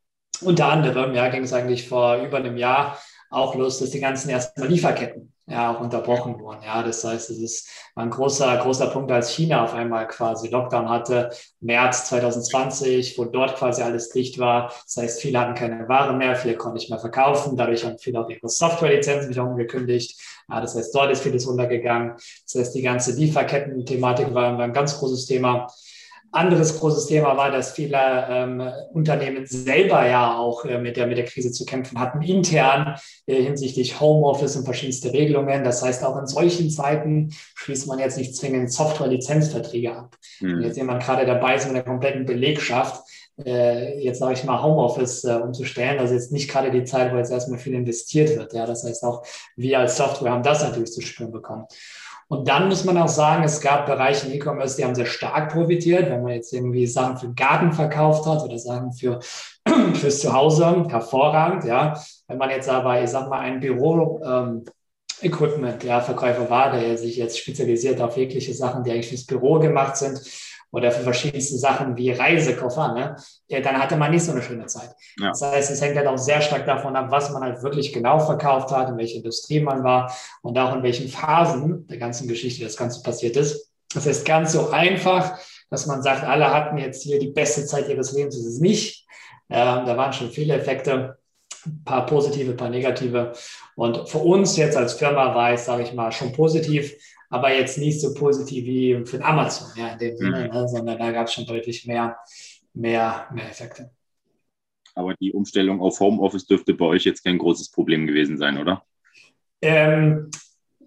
unter 0.40 0.68
anderem 0.68 1.14
ja, 1.14 1.28
ging 1.28 1.42
es 1.42 1.52
eigentlich 1.52 1.88
vor 1.88 2.16
über 2.16 2.38
einem 2.38 2.56
Jahr 2.56 2.98
auch 3.30 3.54
los, 3.54 3.78
dass 3.78 3.90
die 3.90 4.00
ganzen 4.00 4.30
erstmal 4.30 4.68
Lieferketten 4.68 5.32
ja 5.48 5.74
auch 5.74 5.80
unterbrochen 5.80 6.38
wurden. 6.40 6.62
Ja, 6.62 6.82
das 6.82 7.02
heißt, 7.04 7.30
es 7.30 7.38
ist 7.38 7.68
ein 7.94 8.10
großer, 8.10 8.58
großer 8.58 8.88
Punkt, 8.88 9.10
als 9.10 9.30
China 9.30 9.64
auf 9.64 9.74
einmal 9.74 10.06
quasi 10.06 10.48
Lockdown 10.48 10.88
hatte, 10.88 11.30
März 11.60 12.08
2020, 12.08 13.18
wo 13.18 13.24
dort 13.24 13.56
quasi 13.56 13.82
alles 13.82 14.10
dicht 14.10 14.38
war. 14.38 14.72
Das 14.84 14.96
heißt, 14.96 15.20
viele 15.20 15.40
hatten 15.40 15.54
keine 15.54 15.88
Ware 15.88 16.12
mehr, 16.14 16.36
viele 16.36 16.56
konnten 16.56 16.76
nicht 16.76 16.90
mehr 16.90 16.98
verkaufen. 16.98 17.56
Dadurch 17.56 17.84
haben 17.84 17.98
viele 17.98 18.20
auch 18.20 18.28
ihre 18.28 18.48
Softwarelizenzen 18.48 19.30
wieder 19.30 19.44
umgekündigt. 19.44 20.20
Ja, 20.48 20.60
das 20.60 20.74
heißt, 20.76 20.94
dort 20.94 21.10
ist 21.10 21.22
vieles 21.22 21.48
runtergegangen. 21.48 22.12
Das 22.14 22.54
heißt, 22.56 22.74
die 22.74 22.82
ganze 22.82 23.12
Lieferketten-Thematik 23.12 24.34
war 24.34 24.58
ein 24.58 24.72
ganz 24.72 24.98
großes 24.98 25.26
Thema. 25.26 25.68
Anderes 26.30 26.78
großes 26.78 27.06
Thema 27.06 27.36
war, 27.36 27.50
dass 27.50 27.72
viele 27.72 27.98
ähm, 28.28 28.62
Unternehmen 28.92 29.46
selber 29.46 30.06
ja 30.06 30.36
auch 30.36 30.64
äh, 30.64 30.78
mit, 30.78 30.96
der, 30.96 31.06
mit 31.06 31.16
der 31.16 31.24
Krise 31.24 31.52
zu 31.52 31.64
kämpfen 31.64 31.98
hatten, 31.98 32.20
intern 32.20 32.96
äh, 33.26 33.42
hinsichtlich 33.42 33.98
Homeoffice 33.98 34.56
und 34.56 34.64
verschiedenste 34.64 35.12
Regelungen. 35.12 35.64
Das 35.64 35.82
heißt, 35.82 36.04
auch 36.04 36.18
in 36.18 36.26
solchen 36.26 36.70
Zeiten 36.70 37.30
schließt 37.54 37.86
man 37.86 37.98
jetzt 37.98 38.18
nicht 38.18 38.36
zwingend 38.36 38.70
Software-Lizenzverträge 38.70 39.96
ab. 39.96 40.16
Mhm. 40.40 40.58
Wenn 40.58 40.62
jetzt 40.62 40.76
jemand 40.76 41.02
gerade 41.02 41.24
dabei 41.24 41.56
ist 41.56 41.66
mit 41.66 41.76
der 41.76 41.84
kompletten 41.84 42.26
Belegschaft, 42.26 43.02
äh, 43.44 43.98
jetzt 44.00 44.18
sage 44.18 44.34
ich 44.34 44.44
mal 44.44 44.62
Homeoffice 44.62 45.24
äh, 45.24 45.34
umzustellen, 45.34 45.98
also 45.98 46.12
jetzt 46.12 46.32
nicht 46.32 46.50
gerade 46.50 46.70
die 46.70 46.84
Zeit, 46.84 47.12
wo 47.12 47.16
jetzt 47.16 47.30
erstmal 47.30 47.58
viel 47.58 47.74
investiert 47.74 48.36
wird. 48.36 48.52
Ja, 48.52 48.66
das 48.66 48.84
heißt 48.84 49.04
auch 49.04 49.24
wir 49.56 49.78
als 49.78 49.96
Software 49.96 50.32
haben 50.32 50.42
das 50.42 50.62
natürlich 50.62 50.92
zu 50.92 51.00
spüren 51.00 51.30
bekommen. 51.30 51.66
Und 52.28 52.46
dann 52.46 52.68
muss 52.68 52.84
man 52.84 52.98
auch 52.98 53.08
sagen, 53.08 53.42
es 53.42 53.60
gab 53.60 53.86
Bereiche 53.86 54.26
im 54.26 54.34
E-Commerce, 54.34 54.76
die 54.76 54.84
haben 54.84 54.94
sehr 54.94 55.06
stark 55.06 55.50
profitiert, 55.50 56.10
wenn 56.10 56.22
man 56.22 56.32
jetzt 56.32 56.52
irgendwie 56.52 56.86
Sachen 56.86 57.16
für 57.16 57.32
Garten 57.32 57.72
verkauft 57.72 58.26
hat 58.26 58.42
oder 58.42 58.58
Sachen 58.58 58.92
für 58.92 59.20
fürs 59.94 60.20
Zuhause, 60.20 60.86
hervorragend, 60.88 61.64
ja. 61.64 61.98
Wenn 62.26 62.38
man 62.38 62.50
jetzt 62.50 62.68
aber, 62.68 63.02
ich 63.02 63.08
sag 63.08 63.30
mal, 63.30 63.40
ein 63.40 63.60
Büro 63.60 64.20
ähm, 64.22 64.64
Equipment, 65.22 65.82
ja, 65.82 66.00
Verkäufer 66.00 66.48
war, 66.50 66.72
der 66.72 66.98
sich 66.98 67.16
jetzt 67.16 67.38
spezialisiert 67.38 68.00
auf 68.00 68.16
jegliche 68.16 68.54
Sachen, 68.54 68.84
die 68.84 68.92
eigentlich 68.92 69.08
fürs 69.08 69.26
Büro 69.26 69.58
gemacht 69.58 69.96
sind, 69.96 70.20
oder 70.70 70.90
für 70.90 71.02
verschiedenste 71.02 71.56
Sachen 71.56 71.96
wie 71.96 72.10
Reisekoffer, 72.10 72.92
ne, 72.92 73.16
ja, 73.48 73.60
dann 73.60 73.78
hatte 73.78 73.96
man 73.96 74.10
nicht 74.10 74.24
so 74.24 74.32
eine 74.32 74.42
schöne 74.42 74.66
Zeit. 74.66 74.94
Ja. 75.18 75.28
Das 75.28 75.42
heißt, 75.42 75.70
es 75.70 75.80
hängt 75.80 75.96
halt 75.96 76.06
auch 76.06 76.18
sehr 76.18 76.40
stark 76.40 76.66
davon 76.66 76.94
ab, 76.96 77.06
was 77.10 77.30
man 77.30 77.42
halt 77.42 77.62
wirklich 77.62 77.92
genau 77.92 78.18
verkauft 78.18 78.70
hat, 78.70 78.88
in 78.90 78.98
welcher 78.98 79.16
Industrie 79.16 79.60
man 79.60 79.82
war 79.82 80.12
und 80.42 80.58
auch 80.58 80.74
in 80.74 80.82
welchen 80.82 81.08
Phasen 81.08 81.86
der 81.86 81.98
ganzen 81.98 82.28
Geschichte 82.28 82.64
das 82.64 82.76
Ganze 82.76 83.02
passiert 83.02 83.36
ist. 83.36 83.70
Das 83.94 84.06
heißt, 84.06 84.26
ganz 84.26 84.52
so 84.52 84.70
einfach, 84.70 85.38
dass 85.70 85.86
man 85.86 86.02
sagt, 86.02 86.24
alle 86.24 86.52
hatten 86.52 86.76
jetzt 86.78 87.02
hier 87.02 87.18
die 87.18 87.28
beste 87.28 87.64
Zeit 87.64 87.88
ihres 87.88 88.12
Lebens, 88.12 88.36
ist 88.36 88.46
es 88.46 88.60
nicht. 88.60 89.06
Ähm, 89.50 89.86
da 89.86 89.96
waren 89.96 90.12
schon 90.12 90.30
viele 90.30 90.54
Effekte, 90.54 91.18
ein 91.66 91.84
paar 91.84 92.06
positive, 92.06 92.50
ein 92.50 92.56
paar 92.56 92.70
negative. 92.70 93.32
Und 93.76 94.08
für 94.08 94.18
uns 94.18 94.56
jetzt 94.56 94.76
als 94.76 94.94
Firma 94.94 95.34
war 95.34 95.52
es, 95.52 95.64
sage 95.64 95.82
ich 95.82 95.94
mal, 95.94 96.12
schon 96.12 96.32
positiv, 96.32 96.94
aber 97.30 97.54
jetzt 97.54 97.78
nicht 97.78 98.00
so 98.00 98.14
positiv 98.14 98.64
wie 98.64 99.04
für 99.04 99.22
Amazon, 99.24 99.68
ja, 99.76 99.88
in 99.92 99.98
dem 99.98 100.16
Sinne, 100.16 100.44
mhm. 100.44 100.54
ne, 100.54 100.68
sondern 100.68 100.98
da 100.98 101.10
gab 101.12 101.26
es 101.26 101.34
schon 101.34 101.46
deutlich 101.46 101.86
mehr, 101.86 102.16
mehr, 102.74 103.28
mehr 103.32 103.48
Effekte. 103.48 103.90
Aber 104.94 105.14
die 105.14 105.32
Umstellung 105.32 105.80
auf 105.80 106.00
Homeoffice 106.00 106.46
dürfte 106.46 106.74
bei 106.74 106.86
euch 106.86 107.04
jetzt 107.04 107.22
kein 107.22 107.38
großes 107.38 107.70
Problem 107.70 108.06
gewesen 108.06 108.36
sein, 108.36 108.58
oder? 108.58 108.82
Ähm, 109.62 110.30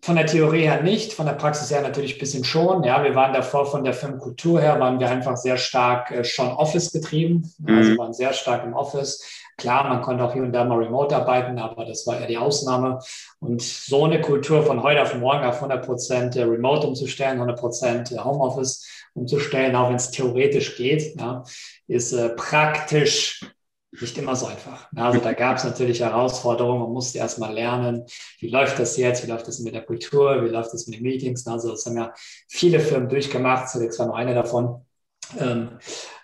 von 0.04 0.16
der 0.16 0.26
Theorie 0.26 0.64
her 0.64 0.82
nicht, 0.82 1.14
von 1.14 1.28
der 1.28 1.34
Praxis 1.34 1.70
her 1.70 1.82
natürlich 1.82 2.16
ein 2.16 2.20
bisschen 2.20 2.44
schon. 2.44 2.84
Ja, 2.84 3.04
wir 3.04 3.14
waren 3.14 3.34
davor 3.34 3.68
von 3.68 3.84
der 3.84 3.94
Firmenkultur 3.94 4.60
her, 4.60 4.80
waren 4.80 5.00
wir 5.00 5.10
einfach 5.10 5.38
sehr 5.38 5.58
stark 5.58 6.10
äh, 6.12 6.24
schon 6.24 6.48
Office 6.48 6.92
getrieben. 6.92 7.54
Mhm. 7.60 7.78
Also 7.78 7.98
waren 7.98 8.14
sehr 8.14 8.34
stark 8.34 8.66
im 8.66 8.74
Office. 8.74 9.41
Klar, 9.62 9.88
man 9.88 10.02
konnte 10.02 10.24
auch 10.24 10.34
hier 10.34 10.42
und 10.42 10.54
da 10.54 10.64
mal 10.64 10.80
remote 10.80 11.16
arbeiten, 11.16 11.60
aber 11.60 11.86
das 11.86 12.08
war 12.08 12.20
eher 12.20 12.26
die 12.26 12.40
Ausnahme. 12.40 12.98
Und 13.40 13.62
so 13.62 14.06
eine 14.06 14.20
Kultur 14.20 14.64
von 14.64 14.82
heute 14.82 15.04
auf 15.04 15.14
morgen 15.14 15.44
auf 15.46 15.58
100 15.58 15.86
Prozent 15.86 16.36
äh, 16.36 16.42
remote 16.42 16.88
umzustellen, 16.88 17.34
100 17.34 17.60
Prozent 17.60 18.12
äh, 18.12 18.18
Homeoffice 18.18 18.88
umzustellen, 19.14 19.76
auch 19.76 19.90
wenn 19.90 19.98
es 19.98 20.10
theoretisch 20.10 20.78
geht, 20.78 21.16
ja, 21.20 21.44
ist 21.88 22.12
äh, 22.12 22.30
praktisch 22.30 23.46
nicht 23.92 24.18
immer 24.18 24.36
so 24.36 24.48
einfach. 24.48 24.88
Also 24.96 25.20
da 25.20 25.34
gab 25.34 25.58
es 25.58 25.64
natürlich 25.64 26.00
Herausforderungen, 26.00 26.82
man 26.82 26.94
musste 26.94 27.20
erstmal 27.20 27.54
lernen, 27.54 28.04
wie 28.40 28.50
läuft 28.50 28.80
das 28.80 28.98
jetzt, 28.98 29.24
wie 29.24 29.30
läuft 29.30 29.48
das 29.48 29.60
mit 29.60 29.76
der 29.76 29.84
Kultur, 29.84 30.44
wie 30.44 30.50
läuft 30.50 30.74
das 30.74 30.88
mit 30.88 30.98
den 30.98 31.04
Meetings. 31.04 31.46
Also 31.46 31.70
das 31.70 31.86
haben 31.86 31.98
ja 31.98 32.12
viele 32.50 32.80
Firmen 32.80 33.10
durchgemacht, 33.10 33.70
Select 33.70 34.00
war 34.00 34.08
nur 34.08 34.16
eine 34.16 34.34
davon. 34.34 34.84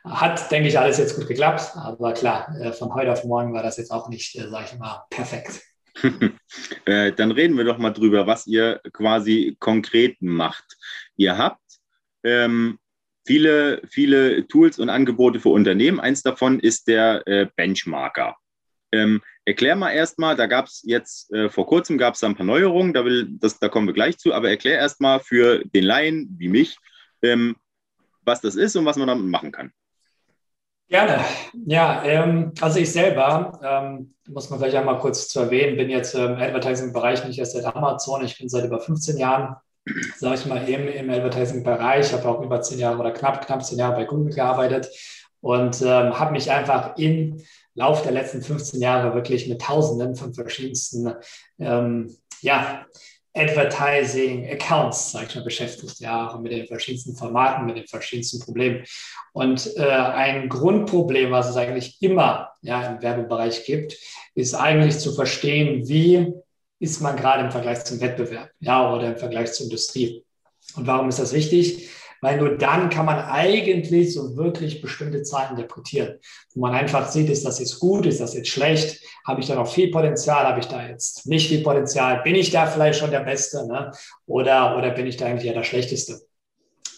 Hat, 0.10 0.52
denke 0.52 0.70
ich, 0.70 0.80
alles 0.80 0.98
jetzt 0.98 1.16
gut 1.16 1.28
geklappt, 1.28 1.72
aber 1.76 2.14
klar, 2.14 2.56
äh, 2.60 2.72
von 2.72 2.94
heute 2.94 3.12
auf 3.12 3.24
morgen 3.24 3.54
war 3.54 3.64
das 3.64 3.78
jetzt 3.78 3.92
auch 3.92 4.10
nicht, 4.10 4.36
äh, 4.36 4.50
sage 4.50 4.66
ich 4.72 4.80
mal, 4.80 5.06
perfekt. 5.10 5.62
äh, 6.86 7.12
dann 7.14 7.32
reden 7.32 7.58
wir 7.58 7.66
doch 7.66 7.78
mal 7.78 7.92
drüber, 7.92 8.28
was 8.28 8.48
ihr 8.48 8.82
quasi 8.94 9.58
konkret 9.60 10.22
macht. 10.22 10.78
Ihr 11.16 11.38
habt 11.38 11.62
ähm, 12.24 12.78
viele, 13.26 13.82
viele 13.90 14.48
Tools 14.48 14.80
und 14.80 14.90
Angebote 14.90 15.40
für 15.40 15.50
Unternehmen. 15.50 16.00
Eins 16.00 16.22
davon 16.22 16.60
ist 16.60 16.88
der 16.88 17.28
äh, 17.28 17.48
Benchmarker. 17.56 18.36
Ähm, 18.92 19.22
erklär 19.44 19.76
mal 19.76 19.92
erstmal, 19.92 20.36
da 20.36 20.46
gab 20.46 20.68
es 20.68 20.82
jetzt 20.86 21.32
äh, 21.34 21.50
vor 21.50 21.68
kurzem 21.68 21.98
gab 21.98 22.14
es 22.14 22.24
ein 22.24 22.36
paar 22.36 22.46
Neuerungen, 22.46 22.94
da, 22.94 23.04
will, 23.04 23.28
das, 23.30 23.60
da 23.60 23.68
kommen 23.68 23.88
wir 23.88 23.94
gleich 23.94 24.18
zu, 24.18 24.34
aber 24.34 24.50
erklär 24.50 24.78
erstmal 24.78 25.20
für 25.20 25.64
den 25.66 25.84
Laien 25.84 26.36
wie 26.38 26.48
mich, 26.48 26.78
ähm, 27.22 27.58
was 28.22 28.40
das 28.40 28.56
ist 28.56 28.76
und 28.78 28.86
was 28.86 28.98
man 28.98 29.08
damit 29.08 29.26
machen 29.26 29.52
kann. 29.52 29.72
Gerne. 30.89 31.20
Ja, 31.65 32.01
ähm, 32.06 32.53
also 32.62 32.79
ich 32.79 32.91
selber, 32.91 33.60
ähm, 33.62 34.13
muss 34.27 34.50
man 34.50 34.60
vielleicht 34.60 34.77
einmal 34.77 35.00
kurz 35.00 35.27
zu 35.27 35.41
erwähnen, 35.41 35.75
bin 35.75 35.89
jetzt 35.89 36.15
im 36.15 36.36
Advertising-Bereich 36.36 37.25
nicht 37.25 37.39
erst 37.39 37.53
seit 37.53 37.65
Amazon, 37.65 38.24
ich 38.24 38.38
bin 38.38 38.48
seit 38.48 38.65
über 38.65 38.79
15 38.79 39.17
Jahren, 39.17 39.58
sage 40.15 40.36
ich 40.36 40.46
mal, 40.46 40.67
eben 40.70 40.88
im 40.88 41.10
Advertising-Bereich, 41.10 42.13
habe 42.13 42.29
auch 42.29 42.41
über 42.41 42.62
10 42.62 42.79
Jahre 42.79 43.00
oder 43.00 43.12
knapp, 43.12 43.46
knapp 43.46 43.65
10 43.65 43.79
Jahre 43.79 43.96
bei 43.98 44.06
Google 44.06 44.34
gearbeitet 44.34 44.88
und 45.41 45.82
ähm, 45.82 46.17
habe 46.17 46.32
mich 46.32 46.51
einfach 46.51 46.98
im 46.98 47.41
Lauf 47.74 48.03
der 48.03 48.13
letzten 48.13 48.41
15 48.41 48.82
Jahre 48.82 49.13
wirklich 49.13 49.48
mit 49.50 49.62
Tausenden 49.62 50.15
von 50.15 50.34
verschiedensten 50.34 51.13
ähm, 51.60 52.15
ja, 52.41 52.86
Advertising 53.38 54.50
Accounts, 54.50 55.12
sage 55.12 55.27
ich 55.29 55.36
mal, 55.36 55.44
beschäftigt, 55.44 56.00
ja, 56.00 56.38
mit 56.41 56.51
den 56.51 56.67
verschiedensten 56.67 57.15
Formaten, 57.15 57.65
mit 57.65 57.77
den 57.77 57.88
verschiedensten 57.88 58.39
Problemen. 58.39 58.84
Und 59.34 59.75
äh, 59.77 59.84
ein 59.84 60.50
Grundproblem, 60.50 61.32
was 61.32 61.50
es 61.50 61.56
eigentlich 61.56 62.01
immer 62.01 62.51
ja, 62.62 62.86
im 62.88 63.01
Werbebereich 63.01 63.65
gibt, 63.65 63.96
ist 64.36 64.56
eigentlich 64.56 64.98
zu 65.00 65.13
verstehen, 65.13 65.88
wie 65.88 66.34
ist 66.79 67.01
man 67.01 67.15
gerade 67.15 67.44
im 67.44 67.51
Vergleich 67.51 67.84
zum 67.86 68.01
Wettbewerb, 68.01 68.50
ja, 68.60 68.94
oder 68.94 69.08
im 69.08 69.17
Vergleich 69.17 69.53
zur 69.53 69.65
Industrie. 69.65 70.24
Und 70.75 70.88
warum 70.88 71.10
ist 71.10 71.20
das 71.20 71.34
wichtig? 71.34 71.89
Weil 72.22 72.38
nur 72.38 72.58
dann 72.58 72.90
kann 72.90 73.06
man 73.06 73.20
eigentlich 73.20 74.14
so 74.14 74.36
wirklich 74.36 74.82
bestimmte 74.82 75.24
Zahlen 75.24 75.58
interpretieren, 75.58 76.20
wo 76.54 76.62
man 76.62 76.74
einfach 76.74 77.10
sieht, 77.10 77.30
ist 77.30 77.46
das 77.46 77.60
jetzt 77.60 77.80
gut, 77.80 78.06
ist 78.06 78.22
das 78.22 78.34
jetzt 78.34 78.50
schlecht, 78.50 79.02
habe 79.26 79.42
ich 79.42 79.48
da 79.48 79.56
noch 79.56 79.68
viel 79.68 79.92
Potenzial, 79.92 80.46
habe 80.46 80.60
ich 80.60 80.68
da 80.68 80.88
jetzt 80.88 81.28
nicht 81.28 81.50
viel 81.50 81.64
Potenzial, 81.64 82.22
bin 82.24 82.36
ich 82.36 82.52
da 82.52 82.66
vielleicht 82.66 83.00
schon 83.00 83.12
der 83.12 83.22
Beste 83.22 83.68
ne? 83.68 83.92
oder, 84.26 84.78
oder 84.78 84.92
bin 84.92 85.08
ich 85.08 85.18
da 85.18 85.26
eigentlich 85.26 85.46
ja 85.46 85.54
der 85.54 85.64
Schlechteste. 85.64 86.22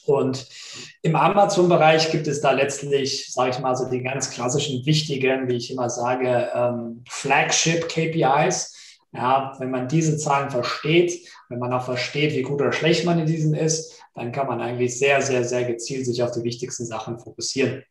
Und 0.06 0.48
im 1.04 1.16
Amazon-Bereich 1.16 2.12
gibt 2.12 2.28
es 2.28 2.42
da 2.42 2.52
letztlich, 2.52 3.32
sage 3.32 3.52
ich 3.52 3.60
mal, 3.60 3.76
so 3.76 3.90
die 3.90 4.02
ganz 4.02 4.32
klassischen 4.32 4.86
wichtigen, 4.86 5.48
wie 5.48 5.58
ich 5.58 5.72
immer 5.72 5.90
sage, 5.90 6.50
ähm, 6.54 7.04
Flagship-KPIs. 7.08 8.76
Ja, 9.12 9.56
wenn 9.58 9.72
man 9.72 9.88
diese 9.88 10.18
Zahlen 10.18 10.52
versteht, 10.52 11.28
wenn 11.50 11.58
man 11.58 11.74
auch 11.74 11.84
versteht, 11.84 12.34
wie 12.34 12.44
gut 12.44 12.62
oder 12.62 12.72
schlecht 12.72 13.06
man 13.06 13.18
in 13.18 13.26
diesen 13.26 13.56
ist, 13.56 14.00
dann 14.14 14.32
kann 14.32 14.48
man 14.48 14.62
eigentlich 14.62 14.98
sehr, 15.00 15.22
sehr, 15.22 15.44
sehr 15.44 15.66
gezielt 15.66 16.06
sich 16.06 16.22
auf 16.22 16.32
die 16.32 16.44
wichtigsten 16.44 16.86
Sachen 16.86 17.18
fokussieren. 17.18 17.84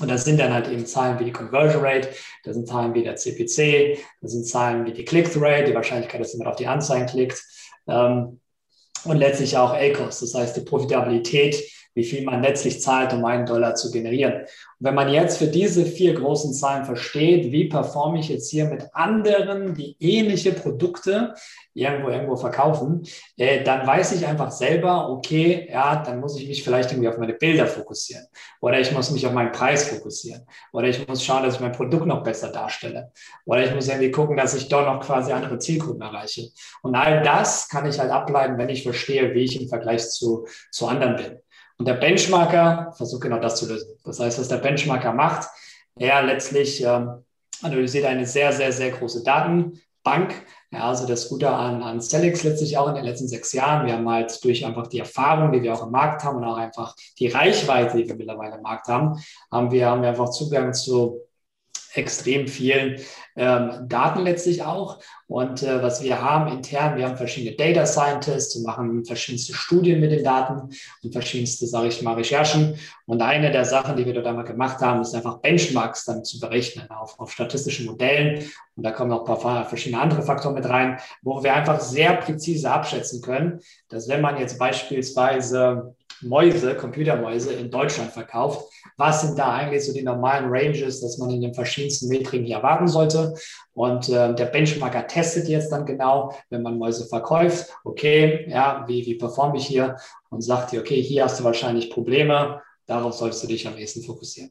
Und 0.00 0.10
das 0.10 0.24
sind 0.24 0.38
dann 0.38 0.52
halt 0.52 0.68
eben 0.68 0.84
Zahlen 0.84 1.18
wie 1.20 1.24
die 1.24 1.32
Conversion 1.32 1.84
Rate, 1.84 2.10
das 2.44 2.54
sind 2.56 2.66
Zahlen 2.66 2.94
wie 2.94 3.04
der 3.04 3.16
CPC, 3.16 3.98
das 4.20 4.32
sind 4.32 4.46
Zahlen 4.46 4.84
wie 4.84 4.92
die 4.92 5.04
Click-Through-Rate, 5.04 5.66
die 5.66 5.74
Wahrscheinlichkeit, 5.74 6.20
dass 6.20 6.32
jemand 6.32 6.50
auf 6.50 6.56
die 6.56 6.66
Anzeigen 6.66 7.06
klickt. 7.06 7.42
Ähm, 7.86 8.40
und 9.04 9.18
letztlich 9.18 9.56
auch 9.56 9.72
A-Cost, 9.72 10.22
das 10.22 10.34
heißt 10.34 10.56
die 10.56 10.62
Profitabilität, 10.62 11.62
wie 11.96 12.04
viel 12.04 12.22
man 12.24 12.42
letztlich 12.42 12.80
zahlt, 12.80 13.12
um 13.14 13.24
einen 13.24 13.46
Dollar 13.46 13.74
zu 13.74 13.90
generieren. 13.90 14.42
Und 14.42 14.86
wenn 14.86 14.94
man 14.94 15.12
jetzt 15.12 15.38
für 15.38 15.46
diese 15.46 15.86
vier 15.86 16.12
großen 16.12 16.52
Zahlen 16.52 16.84
versteht, 16.84 17.50
wie 17.50 17.68
performe 17.68 18.20
ich 18.20 18.28
jetzt 18.28 18.50
hier 18.50 18.66
mit 18.66 18.84
anderen, 18.92 19.74
die 19.74 19.96
ähnliche 19.98 20.52
Produkte 20.52 21.34
irgendwo 21.72 22.10
irgendwo 22.10 22.36
verkaufen, 22.36 23.06
äh, 23.38 23.64
dann 23.64 23.86
weiß 23.86 24.12
ich 24.12 24.26
einfach 24.26 24.50
selber, 24.50 25.08
okay, 25.10 25.68
ja, 25.70 26.02
dann 26.04 26.20
muss 26.20 26.38
ich 26.38 26.46
mich 26.46 26.62
vielleicht 26.62 26.92
irgendwie 26.92 27.08
auf 27.08 27.16
meine 27.16 27.32
Bilder 27.32 27.66
fokussieren 27.66 28.26
oder 28.60 28.78
ich 28.78 28.92
muss 28.92 29.10
mich 29.10 29.26
auf 29.26 29.32
meinen 29.32 29.52
Preis 29.52 29.88
fokussieren 29.88 30.46
oder 30.72 30.88
ich 30.88 31.06
muss 31.08 31.24
schauen, 31.24 31.44
dass 31.44 31.54
ich 31.54 31.60
mein 31.60 31.72
Produkt 31.72 32.06
noch 32.06 32.22
besser 32.22 32.52
darstelle 32.52 33.10
oder 33.46 33.64
ich 33.64 33.74
muss 33.74 33.88
irgendwie 33.88 34.10
gucken, 34.10 34.36
dass 34.36 34.54
ich 34.54 34.68
doch 34.68 34.84
noch 34.84 35.00
quasi 35.00 35.32
andere 35.32 35.58
Zielgruppen 35.58 36.02
erreiche. 36.02 36.50
Und 36.82 36.94
all 36.94 37.22
das 37.22 37.70
kann 37.70 37.86
ich 37.86 37.98
halt 37.98 38.10
ableiten, 38.10 38.58
wenn 38.58 38.68
ich 38.68 38.82
verstehe, 38.82 39.34
wie 39.34 39.44
ich 39.44 39.60
im 39.60 39.68
Vergleich 39.68 40.10
zu, 40.10 40.46
zu 40.70 40.86
anderen 40.86 41.16
bin. 41.16 41.38
Und 41.78 41.86
der 41.86 41.94
Benchmarker 41.94 42.92
versucht 42.96 43.22
genau 43.22 43.38
das 43.38 43.56
zu 43.56 43.66
lösen. 43.66 43.88
Das 44.04 44.18
heißt, 44.18 44.38
was 44.38 44.48
der 44.48 44.56
Benchmarker 44.58 45.12
macht, 45.12 45.48
er 45.98 46.22
letztlich 46.22 46.82
ähm, 46.82 47.24
analysiert 47.62 48.06
eine 48.06 48.26
sehr, 48.26 48.52
sehr, 48.52 48.72
sehr 48.72 48.90
große 48.90 49.22
Datenbank 49.22 50.44
Ja, 50.70 50.88
also 50.88 51.06
das 51.06 51.28
Gute 51.28 51.50
an, 51.50 51.82
an 51.82 52.00
Celix 52.00 52.44
letztlich 52.44 52.76
auch 52.76 52.88
in 52.88 52.94
den 52.94 53.04
letzten 53.04 53.28
sechs 53.28 53.52
Jahren. 53.52 53.86
Wir 53.86 53.94
haben 53.94 54.08
halt 54.08 54.42
durch 54.44 54.64
einfach 54.64 54.86
die 54.86 54.98
Erfahrung, 54.98 55.52
die 55.52 55.62
wir 55.62 55.74
auch 55.74 55.84
im 55.84 55.92
Markt 55.92 56.24
haben 56.24 56.38
und 56.38 56.44
auch 56.44 56.56
einfach 56.56 56.94
die 57.18 57.28
Reichweite, 57.28 57.96
die 57.96 58.08
wir 58.08 58.16
mittlerweile 58.16 58.56
im 58.56 58.62
Markt 58.62 58.88
haben, 58.88 59.18
haben 59.50 59.70
wir, 59.70 59.86
haben 59.86 60.02
wir 60.02 60.10
einfach 60.10 60.30
Zugang 60.30 60.72
zu 60.74 61.25
extrem 61.96 62.48
vielen 62.48 63.00
ähm, 63.36 63.86
Daten 63.88 64.22
letztlich 64.22 64.62
auch. 64.62 64.98
Und 65.28 65.62
äh, 65.62 65.82
was 65.82 66.02
wir 66.02 66.22
haben 66.22 66.50
intern, 66.52 66.96
wir 66.96 67.06
haben 67.06 67.16
verschiedene 67.16 67.56
Data 67.56 67.84
Scientists 67.84 68.56
und 68.56 68.64
machen 68.64 69.04
verschiedenste 69.04 69.52
Studien 69.52 70.00
mit 70.00 70.12
den 70.12 70.24
Daten 70.24 70.70
und 71.02 71.12
verschiedenste, 71.12 71.66
sage 71.66 71.88
ich 71.88 72.00
mal, 72.02 72.14
Recherchen. 72.14 72.78
Und 73.06 73.20
eine 73.20 73.50
der 73.50 73.64
Sachen, 73.64 73.96
die 73.96 74.06
wir 74.06 74.14
dort 74.14 74.26
einmal 74.26 74.44
gemacht 74.44 74.80
haben, 74.80 75.02
ist 75.02 75.14
einfach 75.14 75.38
Benchmarks 75.38 76.04
dann 76.04 76.24
zu 76.24 76.40
berechnen 76.40 76.90
auf, 76.90 77.18
auf 77.18 77.32
statistischen 77.32 77.86
Modellen. 77.86 78.50
Und 78.76 78.82
da 78.84 78.92
kommen 78.92 79.12
auch 79.12 79.28
ein 79.28 79.38
paar 79.38 79.68
verschiedene 79.68 80.00
andere 80.00 80.22
Faktoren 80.22 80.54
mit 80.54 80.68
rein, 80.68 80.98
wo 81.22 81.42
wir 81.42 81.54
einfach 81.54 81.80
sehr 81.80 82.14
präzise 82.14 82.70
abschätzen 82.70 83.20
können, 83.20 83.60
dass 83.88 84.08
wenn 84.08 84.20
man 84.20 84.38
jetzt 84.38 84.58
beispielsweise 84.58 85.94
Mäuse, 86.22 86.74
Computermäuse 86.74 87.52
in 87.52 87.70
Deutschland 87.70 88.12
verkauft. 88.12 88.72
Was 88.96 89.22
sind 89.22 89.38
da 89.38 89.52
eigentlich 89.54 89.84
so 89.84 89.92
die 89.92 90.02
normalen 90.02 90.46
Ranges, 90.48 91.00
dass 91.00 91.18
man 91.18 91.30
in 91.30 91.40
den 91.40 91.54
verschiedensten 91.54 92.08
Metriken 92.08 92.46
hier 92.46 92.56
erwarten 92.56 92.88
sollte? 92.88 93.34
Und 93.74 94.08
äh, 94.08 94.34
der 94.34 94.46
Benchmarker 94.46 95.06
testet 95.06 95.48
jetzt 95.48 95.70
dann 95.70 95.86
genau, 95.86 96.34
wenn 96.50 96.62
man 96.62 96.78
Mäuse 96.78 97.06
verkauft, 97.06 97.70
okay, 97.84 98.46
ja, 98.48 98.84
wie, 98.88 99.04
wie 99.06 99.16
performe 99.16 99.58
ich 99.58 99.66
hier? 99.66 99.96
Und 100.30 100.42
sagt 100.42 100.72
dir, 100.72 100.80
okay, 100.80 101.00
hier 101.02 101.24
hast 101.24 101.40
du 101.40 101.44
wahrscheinlich 101.44 101.90
Probleme, 101.90 102.62
darauf 102.86 103.14
solltest 103.14 103.42
du 103.42 103.48
dich 103.48 103.66
am 103.66 103.76
ehesten 103.76 104.02
fokussieren. 104.02 104.50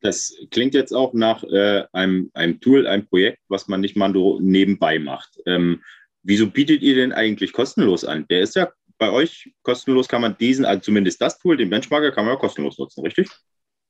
Das 0.00 0.34
klingt 0.50 0.74
jetzt 0.74 0.92
auch 0.92 1.14
nach 1.14 1.42
äh, 1.44 1.84
einem, 1.92 2.30
einem 2.34 2.60
Tool, 2.60 2.86
einem 2.86 3.06
Projekt, 3.06 3.40
was 3.48 3.66
man 3.66 3.80
nicht 3.80 3.96
mal 3.96 4.12
nebenbei 4.40 4.98
macht. 4.98 5.40
Ähm, 5.46 5.82
wieso 6.22 6.48
bietet 6.48 6.82
ihr 6.82 6.94
denn 6.94 7.12
eigentlich 7.12 7.52
kostenlos 7.52 8.04
an? 8.04 8.26
Der 8.28 8.40
ist 8.40 8.54
ja 8.56 8.70
bei 8.98 9.10
euch 9.10 9.52
kostenlos 9.62 10.08
kann 10.08 10.22
man 10.22 10.36
diesen, 10.36 10.64
also 10.64 10.80
zumindest 10.80 11.20
das 11.20 11.38
Tool, 11.38 11.56
den 11.56 11.70
Benchmarker, 11.70 12.12
kann 12.12 12.24
man 12.24 12.34
ja 12.34 12.40
kostenlos 12.40 12.78
nutzen, 12.78 13.02
richtig? 13.04 13.28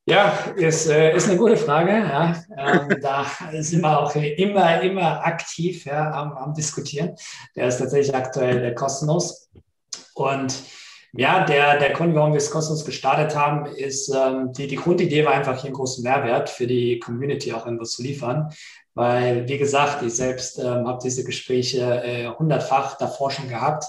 Ja, 0.08 0.38
ist, 0.54 0.88
äh, 0.88 1.16
ist 1.16 1.28
eine 1.28 1.36
gute 1.36 1.56
Frage. 1.56 1.90
Ja. 1.90 2.36
Ähm, 2.56 2.96
da 3.02 3.26
sind 3.60 3.80
wir 3.80 3.98
auch 3.98 4.14
immer, 4.14 4.80
immer 4.80 5.26
aktiv 5.26 5.84
ja, 5.84 6.12
am, 6.12 6.32
am 6.32 6.54
Diskutieren. 6.54 7.16
Der 7.56 7.66
ist 7.66 7.78
tatsächlich 7.78 8.14
aktuell 8.14 8.64
äh, 8.64 8.74
kostenlos. 8.74 9.50
Und 10.14 10.62
ja, 11.12 11.44
der, 11.44 11.78
der 11.78 11.90
Grund, 11.90 12.14
warum 12.14 12.32
wir 12.32 12.38
es 12.38 12.52
kostenlos 12.52 12.84
gestartet 12.84 13.36
haben, 13.36 13.66
ist, 13.66 14.08
ähm, 14.14 14.52
die, 14.52 14.68
die 14.68 14.76
Grundidee 14.76 15.24
war 15.24 15.32
einfach 15.32 15.56
hier 15.56 15.66
einen 15.66 15.74
großen 15.74 16.04
Mehrwert 16.04 16.50
für 16.50 16.68
die 16.68 17.00
Community 17.00 17.52
auch 17.52 17.64
irgendwas 17.64 17.90
zu 17.90 18.02
liefern. 18.02 18.52
Weil, 18.94 19.48
wie 19.48 19.58
gesagt, 19.58 20.02
ich 20.02 20.14
selbst 20.14 20.58
ähm, 20.58 20.86
habe 20.86 21.00
diese 21.02 21.24
Gespräche 21.24 21.80
äh, 22.04 22.28
hundertfach 22.28 22.96
davor 22.96 23.30
schon 23.30 23.48
gehabt 23.48 23.84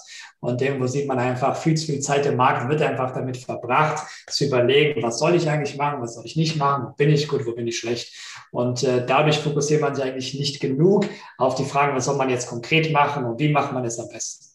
und 0.48 0.62
irgendwo 0.62 0.88
sieht 0.88 1.10
man 1.10 1.20
einfach, 1.20 1.58
viel 1.58 1.76
zu 1.76 1.88
viel 1.88 2.00
Zeit 2.00 2.26
im 2.26 2.38
Markt 2.38 2.70
wird 2.70 2.82
einfach 2.82 3.12
damit 3.12 3.36
verbracht, 3.36 4.08
zu 4.28 4.46
überlegen, 4.46 5.04
was 5.04 5.20
soll 5.20 5.36
ich 5.36 5.50
eigentlich 5.50 5.76
machen, 5.76 6.02
was 6.02 6.16
soll 6.16 6.26
ich 6.26 6.38
nicht 6.38 6.56
machen, 6.56 6.86
wo 6.88 6.92
bin 6.92 7.10
ich 7.10 7.28
gut, 7.28 7.46
wo 7.46 7.52
bin 7.52 7.68
ich 7.68 7.78
schlecht. 7.78 8.14
Und 8.52 8.82
äh, 8.84 9.06
dadurch 9.06 9.40
fokussiert 9.40 9.82
man 9.82 9.94
sich 9.94 10.06
eigentlich 10.06 10.36
nicht 10.36 10.62
genug 10.62 11.06
auf 11.38 11.56
die 11.56 11.66
Fragen, 11.66 11.98
was 11.98 12.06
soll 12.06 12.16
man 12.16 12.30
jetzt 12.30 12.48
konkret 12.48 12.94
machen 12.94 13.26
und 13.26 13.40
wie 13.40 13.50
macht 13.50 13.74
man 13.74 13.84
es 13.84 14.00
am 14.00 14.08
besten. 14.08 14.47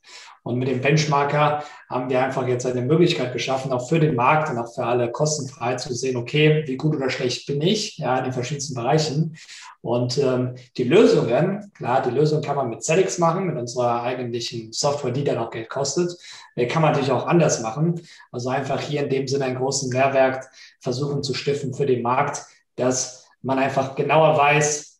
Und 0.42 0.58
mit 0.58 0.68
dem 0.68 0.80
Benchmarker 0.80 1.62
haben 1.88 2.10
wir 2.10 2.22
einfach 2.22 2.46
jetzt 2.48 2.66
eine 2.66 2.82
Möglichkeit 2.82 3.32
geschaffen, 3.32 3.72
auch 3.72 3.88
für 3.88 4.00
den 4.00 4.16
Markt 4.16 4.50
und 4.50 4.58
auch 4.58 4.74
für 4.74 4.84
alle 4.84 5.10
kostenfrei 5.12 5.76
zu 5.76 5.94
sehen, 5.94 6.16
okay, 6.16 6.64
wie 6.66 6.76
gut 6.76 6.96
oder 6.96 7.10
schlecht 7.10 7.46
bin 7.46 7.60
ich, 7.60 7.98
ja, 7.98 8.18
in 8.18 8.24
den 8.24 8.32
verschiedensten 8.32 8.74
Bereichen. 8.74 9.36
Und 9.82 10.18
ähm, 10.18 10.54
die 10.76 10.84
Lösungen, 10.84 11.72
klar, 11.74 12.02
die 12.02 12.10
Lösung 12.10 12.40
kann 12.40 12.56
man 12.56 12.70
mit 12.70 12.82
Celix 12.82 13.18
machen, 13.18 13.46
mit 13.46 13.56
unserer 13.56 14.02
eigentlichen 14.02 14.72
Software, 14.72 15.10
die 15.10 15.24
dann 15.24 15.38
auch 15.38 15.50
Geld 15.50 15.68
kostet. 15.68 16.16
Die 16.56 16.66
kann 16.66 16.82
man 16.82 16.92
natürlich 16.92 17.12
auch 17.12 17.26
anders 17.26 17.60
machen. 17.60 18.00
Also 18.30 18.48
einfach 18.48 18.80
hier 18.80 19.02
in 19.02 19.10
dem 19.10 19.28
Sinne 19.28 19.46
einen 19.46 19.56
großen 19.56 19.90
Mehrwert 19.90 20.46
versuchen 20.80 21.22
zu 21.22 21.34
stiften 21.34 21.74
für 21.74 21.86
den 21.86 22.02
Markt, 22.02 22.42
dass 22.76 23.28
man 23.42 23.58
einfach 23.58 23.96
genauer 23.96 24.36
weiß, 24.36 24.91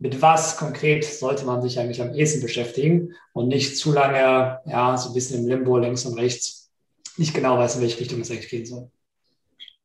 mit 0.00 0.20
was 0.22 0.56
konkret 0.56 1.04
sollte 1.04 1.44
man 1.44 1.60
sich 1.60 1.78
eigentlich 1.78 2.00
am 2.00 2.14
ehesten 2.14 2.40
beschäftigen 2.40 3.14
und 3.34 3.48
nicht 3.48 3.76
zu 3.76 3.92
lange, 3.92 4.60
ja, 4.64 4.96
so 4.96 5.10
ein 5.10 5.14
bisschen 5.14 5.42
im 5.42 5.48
Limbo 5.48 5.76
links 5.76 6.06
und 6.06 6.18
rechts, 6.18 6.70
nicht 7.18 7.34
genau 7.34 7.58
weiß, 7.58 7.76
in 7.76 7.82
welche 7.82 8.00
Richtung 8.00 8.20
es 8.20 8.30
eigentlich 8.30 8.48
gehen 8.48 8.64
soll. 8.64 8.90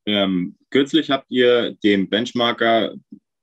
Ähm, 0.06 0.56
kürzlich 0.70 1.12
habt 1.12 1.30
ihr 1.30 1.76
dem 1.84 2.10
Benchmarker 2.10 2.94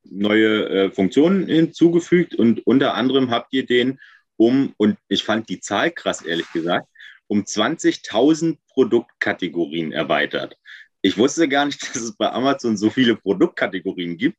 neue 0.05 0.69
äh, 0.69 0.91
Funktionen 0.91 1.47
hinzugefügt 1.47 2.35
und 2.35 2.67
unter 2.67 2.95
anderem 2.95 3.31
habt 3.31 3.53
ihr 3.53 3.67
den 3.67 4.01
um, 4.39 4.73
und 4.79 4.97
ich 5.09 5.25
fand 5.25 5.51
die 5.51 5.61
Zahl 5.61 5.91
krass, 5.91 6.23
ehrlich 6.23 6.51
gesagt, 6.53 6.89
um 7.27 7.43
20.000 7.43 8.57
Produktkategorien 8.73 9.93
erweitert. 9.93 10.57
Ich 11.03 11.19
wusste 11.19 11.49
gar 11.49 11.67
nicht, 11.67 11.83
dass 11.95 11.97
es 11.97 12.17
bei 12.17 12.31
Amazon 12.31 12.79
so 12.79 12.89
viele 12.89 13.15
Produktkategorien 13.15 14.17
gibt. 14.17 14.39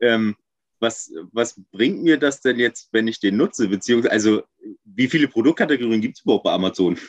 Ähm, 0.00 0.36
was, 0.82 1.12
was 1.32 1.54
bringt 1.70 2.02
mir 2.02 2.18
das 2.18 2.40
denn 2.40 2.58
jetzt, 2.58 2.88
wenn 2.92 3.08
ich 3.08 3.20
den 3.20 3.36
nutze? 3.36 3.68
Beziehungsweise, 3.68 4.12
also, 4.12 4.42
wie 4.84 5.08
viele 5.08 5.28
Produktkategorien 5.28 6.00
gibt 6.00 6.18
es 6.18 6.24
überhaupt 6.24 6.44
bei 6.44 6.52
Amazon? 6.52 6.98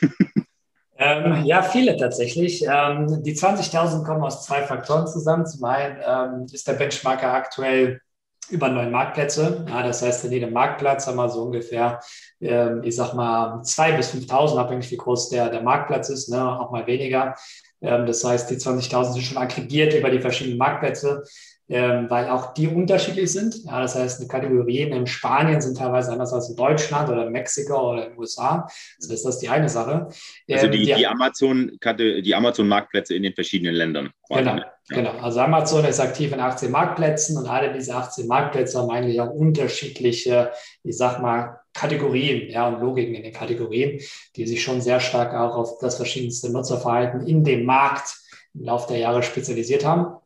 Ähm, 0.96 1.44
ja, 1.44 1.60
viele 1.60 1.96
tatsächlich. 1.96 2.64
Ähm, 2.68 3.20
die 3.24 3.34
20.000 3.34 4.04
kommen 4.04 4.22
aus 4.22 4.44
zwei 4.44 4.62
Faktoren 4.62 5.08
zusammen. 5.08 5.44
Zum 5.44 5.64
einen 5.64 5.98
ähm, 6.06 6.46
ist 6.52 6.68
der 6.68 6.74
Benchmarker 6.74 7.32
aktuell 7.34 8.00
über 8.48 8.68
neun 8.68 8.92
Marktplätze. 8.92 9.66
Ja, 9.68 9.82
das 9.82 10.02
heißt, 10.02 10.24
in 10.26 10.30
jedem 10.30 10.52
Marktplatz 10.52 11.08
haben 11.08 11.16
wir 11.16 11.28
so 11.28 11.42
ungefähr, 11.42 11.98
ähm, 12.40 12.82
ich 12.84 12.94
sag 12.94 13.12
mal, 13.14 13.60
zwei 13.62 13.90
bis 13.90 14.14
5.000, 14.14 14.56
abhängig 14.56 14.88
wie 14.92 14.96
groß 14.96 15.30
der, 15.30 15.48
der 15.48 15.62
Marktplatz 15.62 16.10
ist, 16.10 16.28
ne, 16.28 16.60
auch 16.60 16.70
mal 16.70 16.86
weniger. 16.86 17.34
Ähm, 17.80 18.06
das 18.06 18.22
heißt, 18.22 18.48
die 18.50 18.56
20.000 18.56 19.14
sind 19.14 19.22
schon 19.22 19.38
aggregiert 19.38 19.94
über 19.94 20.10
die 20.10 20.20
verschiedenen 20.20 20.58
Marktplätze 20.58 21.24
ähm, 21.68 22.10
weil 22.10 22.28
auch 22.28 22.52
die 22.52 22.68
unterschiedlich 22.68 23.32
sind. 23.32 23.64
Ja, 23.64 23.80
das 23.80 23.94
heißt, 23.94 24.22
die 24.22 24.28
Kategorien 24.28 24.92
in 24.92 25.06
Spanien 25.06 25.60
sind 25.62 25.78
teilweise 25.78 26.12
anders 26.12 26.32
als 26.32 26.50
in 26.50 26.56
Deutschland 26.56 27.08
oder 27.08 27.26
in 27.26 27.32
Mexiko 27.32 27.92
oder 27.92 28.04
in 28.04 28.10
den 28.10 28.18
USA. 28.18 28.68
Das 28.98 29.10
heißt, 29.10 29.24
das 29.24 29.34
ist 29.36 29.40
die 29.40 29.48
eine 29.48 29.68
Sache. 29.68 30.08
Also 30.50 30.68
die, 30.68 30.90
ähm, 30.90 30.96
die, 30.96 31.06
Amazon, 31.06 31.78
die 31.98 32.34
Amazon-Marktplätze 32.34 33.14
in 33.14 33.22
den 33.22 33.32
verschiedenen 33.32 33.74
Ländern. 33.74 34.10
Genau, 34.28 34.56
ja. 34.56 34.66
genau. 34.88 35.12
Also 35.22 35.40
Amazon 35.40 35.86
ist 35.86 36.00
aktiv 36.00 36.32
in 36.32 36.40
18 36.40 36.70
Marktplätzen 36.70 37.38
und 37.38 37.46
alle 37.46 37.72
diese 37.72 37.94
18 37.94 38.26
Marktplätze 38.26 38.78
haben 38.78 38.90
eigentlich 38.90 39.20
auch 39.20 39.30
unterschiedliche, 39.30 40.52
ich 40.82 40.96
sag 40.96 41.22
mal, 41.22 41.60
Kategorien 41.72 42.50
ja, 42.50 42.68
und 42.68 42.80
Logiken 42.80 43.14
in 43.14 43.22
den 43.22 43.32
Kategorien, 43.32 44.00
die 44.36 44.46
sich 44.46 44.62
schon 44.62 44.80
sehr 44.80 45.00
stark 45.00 45.34
auch 45.34 45.56
auf 45.56 45.78
das 45.78 45.96
verschiedenste 45.96 46.52
Nutzerverhalten 46.52 47.26
in 47.26 47.42
dem 47.42 47.64
Markt 47.64 48.16
im 48.54 48.64
Laufe 48.64 48.88
der 48.88 48.98
Jahre 48.98 49.22
spezialisiert 49.22 49.84
haben. 49.84 50.16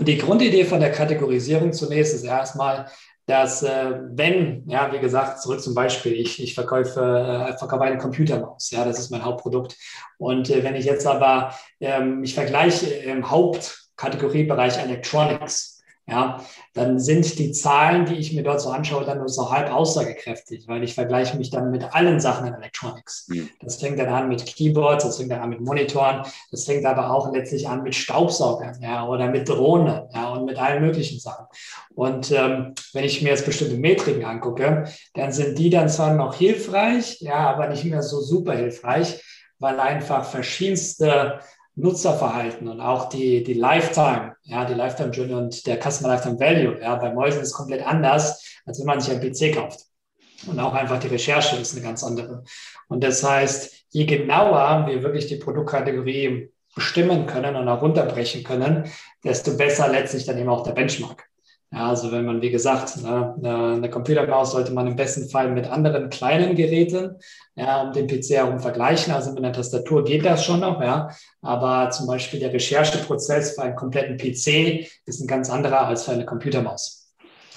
Und 0.00 0.06
die 0.06 0.16
Grundidee 0.16 0.64
von 0.64 0.80
der 0.80 0.92
Kategorisierung 0.92 1.74
zunächst 1.74 2.14
ist 2.14 2.24
erstmal, 2.24 2.86
dass 3.26 3.62
äh, 3.62 4.00
wenn, 4.12 4.66
ja, 4.66 4.90
wie 4.94 4.98
gesagt, 4.98 5.42
zurück 5.42 5.60
zum 5.60 5.74
Beispiel, 5.74 6.14
ich, 6.14 6.42
ich 6.42 6.54
verkaufe, 6.54 7.00
äh, 7.00 7.58
verkaufe 7.58 7.82
eine 7.82 7.98
Computermaus, 7.98 8.70
ja, 8.70 8.82
das 8.86 8.98
ist 8.98 9.10
mein 9.10 9.22
Hauptprodukt. 9.22 9.76
Und 10.16 10.48
äh, 10.48 10.64
wenn 10.64 10.74
ich 10.74 10.86
jetzt 10.86 11.06
aber 11.06 11.54
ähm, 11.80 12.20
mich 12.20 12.34
vergleiche 12.34 12.86
im 12.86 13.30
Hauptkategoriebereich 13.30 14.78
Electronics, 14.78 15.69
ja, 16.10 16.44
dann 16.74 16.98
sind 16.98 17.38
die 17.38 17.52
Zahlen, 17.52 18.04
die 18.04 18.16
ich 18.16 18.32
mir 18.32 18.42
dort 18.42 18.60
so 18.60 18.70
anschaue, 18.70 19.04
dann 19.04 19.18
nur 19.18 19.28
so 19.28 19.50
halb 19.50 19.72
aussagekräftig, 19.72 20.66
weil 20.66 20.82
ich 20.82 20.94
vergleiche 20.94 21.36
mich 21.36 21.50
dann 21.50 21.70
mit 21.70 21.94
allen 21.94 22.18
Sachen 22.20 22.48
in 22.48 22.54
Electronics. 22.54 23.28
Mhm. 23.28 23.48
Das 23.60 23.76
fängt 23.76 23.98
dann 23.98 24.08
an 24.08 24.28
mit 24.28 24.44
Keyboards, 24.44 25.04
das 25.04 25.18
fängt 25.18 25.30
dann 25.30 25.40
an 25.40 25.50
mit 25.50 25.60
Monitoren, 25.60 26.22
das 26.50 26.64
fängt 26.64 26.84
aber 26.84 27.10
auch 27.10 27.32
letztlich 27.32 27.68
an 27.68 27.82
mit 27.82 27.94
Staubsaugern, 27.94 28.80
ja, 28.82 29.06
oder 29.06 29.28
mit 29.28 29.48
Drohnen, 29.48 30.08
ja, 30.12 30.30
und 30.30 30.46
mit 30.46 30.58
allen 30.58 30.82
möglichen 30.82 31.20
Sachen. 31.20 31.46
Und 31.94 32.32
ähm, 32.32 32.74
wenn 32.92 33.04
ich 33.04 33.22
mir 33.22 33.30
jetzt 33.30 33.46
bestimmte 33.46 33.76
Metriken 33.76 34.24
angucke, 34.24 34.84
dann 35.14 35.32
sind 35.32 35.58
die 35.58 35.70
dann 35.70 35.88
zwar 35.88 36.14
noch 36.14 36.34
hilfreich, 36.34 37.20
ja, 37.20 37.50
aber 37.50 37.68
nicht 37.68 37.84
mehr 37.84 38.02
so 38.02 38.20
super 38.20 38.54
hilfreich, 38.54 39.22
weil 39.58 39.78
einfach 39.78 40.24
verschiedenste 40.24 41.40
Nutzerverhalten 41.76 42.68
und 42.68 42.80
auch 42.80 43.08
die, 43.08 43.42
die 43.42 43.54
Lifetime, 43.54 44.34
ja, 44.50 44.64
die 44.64 44.74
Lifetime 44.74 45.10
Journey 45.10 45.34
und 45.34 45.66
der 45.66 45.78
Customer 45.80 46.08
Lifetime 46.08 46.40
Value, 46.40 46.80
ja, 46.80 46.96
bei 46.96 47.12
Mäusen 47.12 47.42
ist 47.42 47.52
komplett 47.52 47.86
anders, 47.86 48.44
als 48.66 48.80
wenn 48.80 48.86
man 48.86 49.00
sich 49.00 49.12
einen 49.12 49.20
PC 49.20 49.54
kauft. 49.54 49.86
Und 50.46 50.58
auch 50.58 50.74
einfach 50.74 50.98
die 50.98 51.08
Recherche 51.08 51.56
ist 51.56 51.72
eine 51.74 51.82
ganz 51.82 52.02
andere. 52.02 52.42
Und 52.88 53.04
das 53.04 53.22
heißt, 53.22 53.86
je 53.90 54.06
genauer 54.06 54.86
wir 54.88 55.02
wirklich 55.02 55.26
die 55.26 55.36
Produktkategorie 55.36 56.50
bestimmen 56.74 57.26
können 57.26 57.54
und 57.56 57.68
auch 57.68 57.82
runterbrechen 57.82 58.42
können, 58.42 58.90
desto 59.22 59.56
besser 59.56 59.88
letztlich 59.88 60.24
dann 60.24 60.38
eben 60.38 60.48
auch 60.48 60.64
der 60.64 60.72
Benchmark. 60.72 61.29
Ja, 61.72 61.88
also 61.88 62.10
wenn 62.10 62.24
man, 62.24 62.42
wie 62.42 62.50
gesagt, 62.50 62.96
ne, 62.96 63.34
eine, 63.40 63.88
Computermaus 63.90 64.50
sollte 64.50 64.72
man 64.72 64.88
im 64.88 64.96
besten 64.96 65.28
Fall 65.30 65.52
mit 65.52 65.70
anderen 65.70 66.10
kleinen 66.10 66.56
Geräten 66.56 67.16
ja, 67.54 67.82
um 67.82 67.92
den 67.92 68.08
PC 68.08 68.30
herum 68.30 68.58
vergleichen. 68.58 69.12
Also 69.12 69.30
mit 69.30 69.38
einer 69.38 69.52
Tastatur 69.52 70.02
geht 70.02 70.24
das 70.24 70.44
schon 70.44 70.60
noch, 70.60 70.80
ja. 70.80 71.10
Aber 71.42 71.90
zum 71.90 72.08
Beispiel 72.08 72.40
der 72.40 72.52
Rechercheprozess 72.52 73.54
für 73.54 73.62
einen 73.62 73.76
kompletten 73.76 74.16
PC 74.16 74.88
ist 75.06 75.20
ein 75.20 75.28
ganz 75.28 75.48
anderer 75.48 75.86
als 75.86 76.04
für 76.04 76.12
eine 76.12 76.24
Computermaus. 76.24 77.12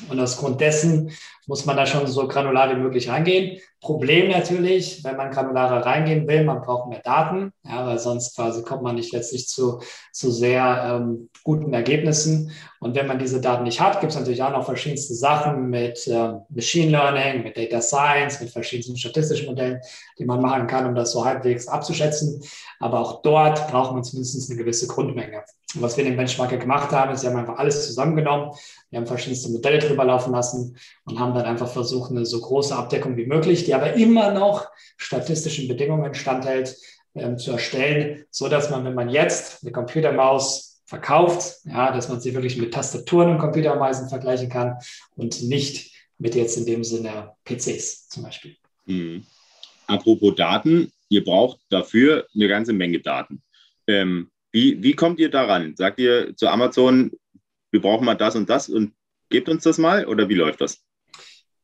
Und 0.09 0.19
aus 0.19 0.37
Grund 0.37 0.61
dessen 0.61 1.11
muss 1.47 1.65
man 1.65 1.77
da 1.77 1.85
schon 1.85 2.07
so 2.07 2.27
granular 2.27 2.69
wie 2.69 2.79
möglich 2.79 3.09
reingehen. 3.09 3.59
Problem 3.81 4.29
natürlich, 4.29 5.03
wenn 5.03 5.17
man 5.17 5.31
granularer 5.31 5.85
reingehen 5.85 6.25
will, 6.27 6.45
man 6.45 6.61
braucht 6.61 6.89
mehr 6.89 7.01
Daten, 7.01 7.51
ja, 7.63 7.85
weil 7.85 7.99
sonst 7.99 8.35
quasi 8.35 8.63
kommt 8.63 8.81
man 8.81 8.95
nicht 8.95 9.11
letztlich 9.11 9.47
zu, 9.49 9.81
zu 10.13 10.31
sehr 10.31 11.01
ähm, 11.01 11.29
guten 11.43 11.73
Ergebnissen. 11.73 12.51
Und 12.79 12.95
wenn 12.95 13.07
man 13.07 13.19
diese 13.19 13.41
Daten 13.41 13.63
nicht 13.63 13.81
hat, 13.81 13.99
gibt 13.99 14.13
es 14.13 14.19
natürlich 14.19 14.41
auch 14.41 14.51
noch 14.51 14.65
verschiedenste 14.65 15.13
Sachen 15.13 15.69
mit 15.69 16.07
äh, 16.07 16.33
Machine 16.49 16.91
Learning, 16.91 17.43
mit 17.43 17.57
Data 17.57 17.81
Science, 17.81 18.39
mit 18.39 18.51
verschiedenen 18.51 18.97
statistischen 18.97 19.47
Modellen, 19.47 19.81
die 20.17 20.25
man 20.25 20.41
machen 20.41 20.67
kann, 20.67 20.85
um 20.85 20.95
das 20.95 21.11
so 21.11 21.25
halbwegs 21.25 21.67
abzuschätzen. 21.67 22.41
Aber 22.79 22.99
auch 22.99 23.21
dort 23.21 23.67
braucht 23.69 23.93
man 23.93 24.03
zumindest 24.03 24.49
eine 24.49 24.59
gewisse 24.59 24.87
Grundmenge. 24.87 25.43
Und 25.75 25.81
was 25.81 25.97
wir 25.97 26.03
in 26.03 26.11
dem 26.11 26.17
Benchmarker 26.17 26.57
gemacht 26.57 26.91
haben, 26.91 27.13
ist, 27.13 27.23
wir 27.23 27.31
haben 27.31 27.39
einfach 27.39 27.57
alles 27.57 27.85
zusammengenommen. 27.87 28.51
Wir 28.89 28.99
haben 28.99 29.07
verschiedenste 29.07 29.51
Modelle 29.51 29.79
drüber 29.79 30.05
laufen 30.05 30.31
lassen 30.31 30.77
und 31.05 31.19
haben 31.19 31.32
dann 31.33 31.45
einfach 31.45 31.67
versucht, 31.67 32.11
eine 32.11 32.25
so 32.25 32.39
große 32.39 32.75
Abdeckung 32.75 33.17
wie 33.17 33.25
möglich, 33.25 33.65
die 33.65 33.73
aber 33.73 33.93
immer 33.93 34.31
noch 34.31 34.67
statistischen 34.97 35.67
Bedingungen 35.67 36.13
standhält, 36.13 36.75
ähm, 37.15 37.37
zu 37.37 37.51
erstellen, 37.51 38.25
so 38.31 38.49
dass 38.49 38.69
man, 38.69 38.85
wenn 38.85 38.95
man 38.95 39.09
jetzt 39.09 39.63
eine 39.63 39.71
Computermaus 39.71 40.81
verkauft, 40.85 41.57
ja, 41.65 41.91
dass 41.91 42.09
man 42.09 42.19
sie 42.19 42.33
wirklich 42.33 42.57
mit 42.57 42.73
Tastaturen 42.73 43.29
und 43.29 43.39
Computermäusen 43.39 44.09
vergleichen 44.09 44.49
kann 44.49 44.77
und 45.15 45.43
nicht 45.43 45.91
mit 46.17 46.35
jetzt 46.35 46.57
in 46.57 46.65
dem 46.65 46.83
Sinne 46.83 47.31
PCs 47.45 48.09
zum 48.09 48.23
Beispiel. 48.23 48.55
Mhm. 48.85 49.25
Apropos 49.87 50.35
Daten, 50.35 50.91
ihr 51.09 51.23
braucht 51.23 51.59
dafür 51.69 52.27
eine 52.33 52.47
ganze 52.47 52.73
Menge 52.73 52.99
Daten. 52.99 53.41
Ähm, 53.87 54.31
wie, 54.51 54.81
wie 54.81 54.93
kommt 54.93 55.19
ihr 55.19 55.29
daran? 55.29 55.75
Sagt 55.75 55.99
ihr 55.99 56.35
zu 56.35 56.47
Amazon, 56.47 57.11
wir 57.71 57.81
brauchen 57.81 58.05
mal 58.05 58.15
das 58.15 58.35
und 58.35 58.49
das 58.49 58.69
und 58.69 58.93
gebt 59.29 59.49
uns 59.49 59.63
das 59.63 59.77
mal 59.77 60.05
oder 60.05 60.29
wie 60.29 60.35
läuft 60.35 60.61
das? 60.61 60.83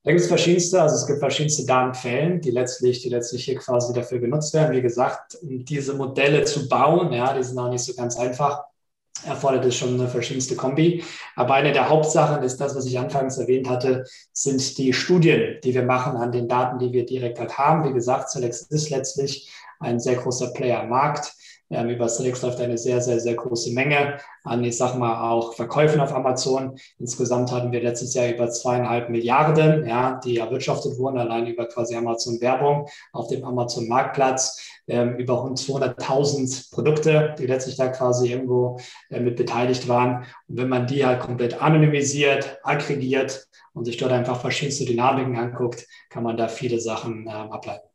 Da 0.03 0.12
gibt 0.12 0.21
es 0.21 0.27
verschiedenste, 0.27 0.81
also 0.81 0.95
es 0.95 1.05
gibt 1.05 1.19
verschiedenste 1.19 1.65
Datenquellen, 1.65 2.39
die 2.39 2.51
letztlich, 2.51 3.01
die 3.01 3.09
letztlich 3.09 3.43
hier 3.43 3.55
quasi 3.55 3.93
dafür 3.93 4.19
genutzt 4.19 4.53
werden. 4.53 4.75
Wie 4.75 4.81
gesagt, 4.81 5.38
diese 5.41 5.93
Modelle 5.93 6.45
zu 6.45 6.69
bauen, 6.69 7.12
ja, 7.12 7.33
die 7.33 7.43
sind 7.43 7.59
auch 7.59 7.69
nicht 7.69 7.83
so 7.83 7.93
ganz 7.93 8.15
einfach, 8.17 8.63
erfordert 9.25 9.65
es 9.65 9.75
schon 9.75 9.95
eine 9.95 10.07
verschiedenste 10.07 10.55
Kombi. 10.55 11.03
Aber 11.35 11.55
eine 11.55 11.73
der 11.73 11.89
Hauptsachen 11.89 12.43
ist 12.43 12.62
das, 12.62 12.75
was 12.75 12.85
ich 12.85 12.97
anfangs 12.97 13.38
erwähnt 13.38 13.67
hatte, 13.69 14.05
sind 14.31 14.77
die 14.77 14.93
Studien, 14.93 15.59
die 15.65 15.73
wir 15.73 15.83
machen 15.83 16.15
an 16.15 16.31
den 16.31 16.47
Daten, 16.47 16.79
die 16.79 16.93
wir 16.93 17.05
direkt 17.05 17.38
halt 17.38 17.57
haben. 17.57 17.89
Wie 17.89 17.93
gesagt, 17.93 18.29
Selex 18.29 18.62
ist 18.62 18.89
letztlich 18.89 19.51
ein 19.81 19.99
sehr 19.99 20.15
großer 20.15 20.51
Player 20.53 20.81
am 20.81 20.89
Markt. 20.89 21.33
Ähm, 21.71 21.89
über 21.89 22.10
Select 22.10 22.41
läuft 22.41 22.60
eine 22.60 22.77
sehr, 22.77 22.99
sehr, 23.01 23.19
sehr 23.19 23.36
große 23.36 23.71
Menge 23.73 24.17
an, 24.43 24.63
ich 24.63 24.77
sag 24.77 24.95
mal, 24.97 25.29
auch 25.29 25.53
Verkäufen 25.53 25.99
auf 26.01 26.13
Amazon. 26.13 26.77
Insgesamt 26.97 27.51
hatten 27.51 27.71
wir 27.71 27.82
letztes 27.82 28.13
Jahr 28.15 28.27
über 28.27 28.49
zweieinhalb 28.49 29.10
Milliarden, 29.10 29.86
ja, 29.88 30.19
die 30.23 30.38
erwirtschaftet 30.38 30.97
wurden, 30.97 31.19
allein 31.19 31.45
über 31.45 31.67
quasi 31.67 31.95
Amazon 31.95 32.41
Werbung 32.41 32.88
auf 33.13 33.27
dem 33.27 33.43
Amazon 33.43 33.88
Marktplatz. 33.88 34.65
Ähm, 34.88 35.17
über 35.17 35.36
rund 35.36 35.60
200.000 35.60 36.73
Produkte, 36.73 37.36
die 37.38 37.45
letztlich 37.45 37.75
da 37.75 37.89
quasi 37.89 38.32
irgendwo 38.32 38.79
äh, 39.12 39.19
mit 39.19 39.36
beteiligt 39.36 39.88
waren. 39.88 40.25
Und 40.47 40.58
wenn 40.58 40.69
man 40.69 40.88
die 40.88 41.05
halt 41.05 41.19
komplett 41.19 41.62
anonymisiert, 41.62 42.60
aggregiert 42.63 43.47
und 43.73 43.86
sich 43.86 43.97
dort 43.97 44.12
einfach 44.12 44.41
verschiedenste 44.41 44.86
Dynamiken 44.86 45.38
anguckt, 45.38 45.86
kann 46.10 46.23
man 46.23 46.38
da 46.38 46.47
viele 46.47 46.79
Sachen 46.79 47.27
äh, 47.27 47.29
ableiten. 47.29 47.88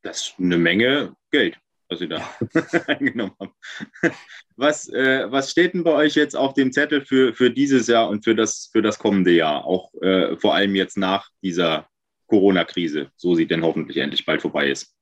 Das 0.00 0.20
ist 0.20 0.34
eine 0.38 0.56
Menge 0.56 1.14
Geld 1.30 1.58
was 1.88 1.98
Sie 1.98 2.08
da 2.08 2.22
eingenommen 2.86 3.32
haben. 3.40 3.52
Was, 4.56 4.88
äh, 4.88 5.30
was 5.30 5.50
steht 5.50 5.74
denn 5.74 5.84
bei 5.84 5.92
euch 5.92 6.14
jetzt 6.14 6.36
auf 6.36 6.54
dem 6.54 6.72
Zettel 6.72 7.00
für, 7.00 7.34
für 7.34 7.50
dieses 7.50 7.86
Jahr 7.86 8.08
und 8.08 8.24
für 8.24 8.34
das, 8.34 8.68
für 8.72 8.82
das 8.82 8.98
kommende 8.98 9.32
Jahr? 9.32 9.64
Auch 9.64 9.92
äh, 10.02 10.36
vor 10.36 10.54
allem 10.54 10.74
jetzt 10.74 10.96
nach 10.96 11.28
dieser 11.42 11.88
Corona-Krise, 12.26 13.10
so 13.16 13.34
sie 13.34 13.46
denn 13.46 13.62
hoffentlich 13.62 13.96
endlich 13.96 14.24
bald 14.26 14.42
vorbei 14.42 14.68
ist. 14.68 14.94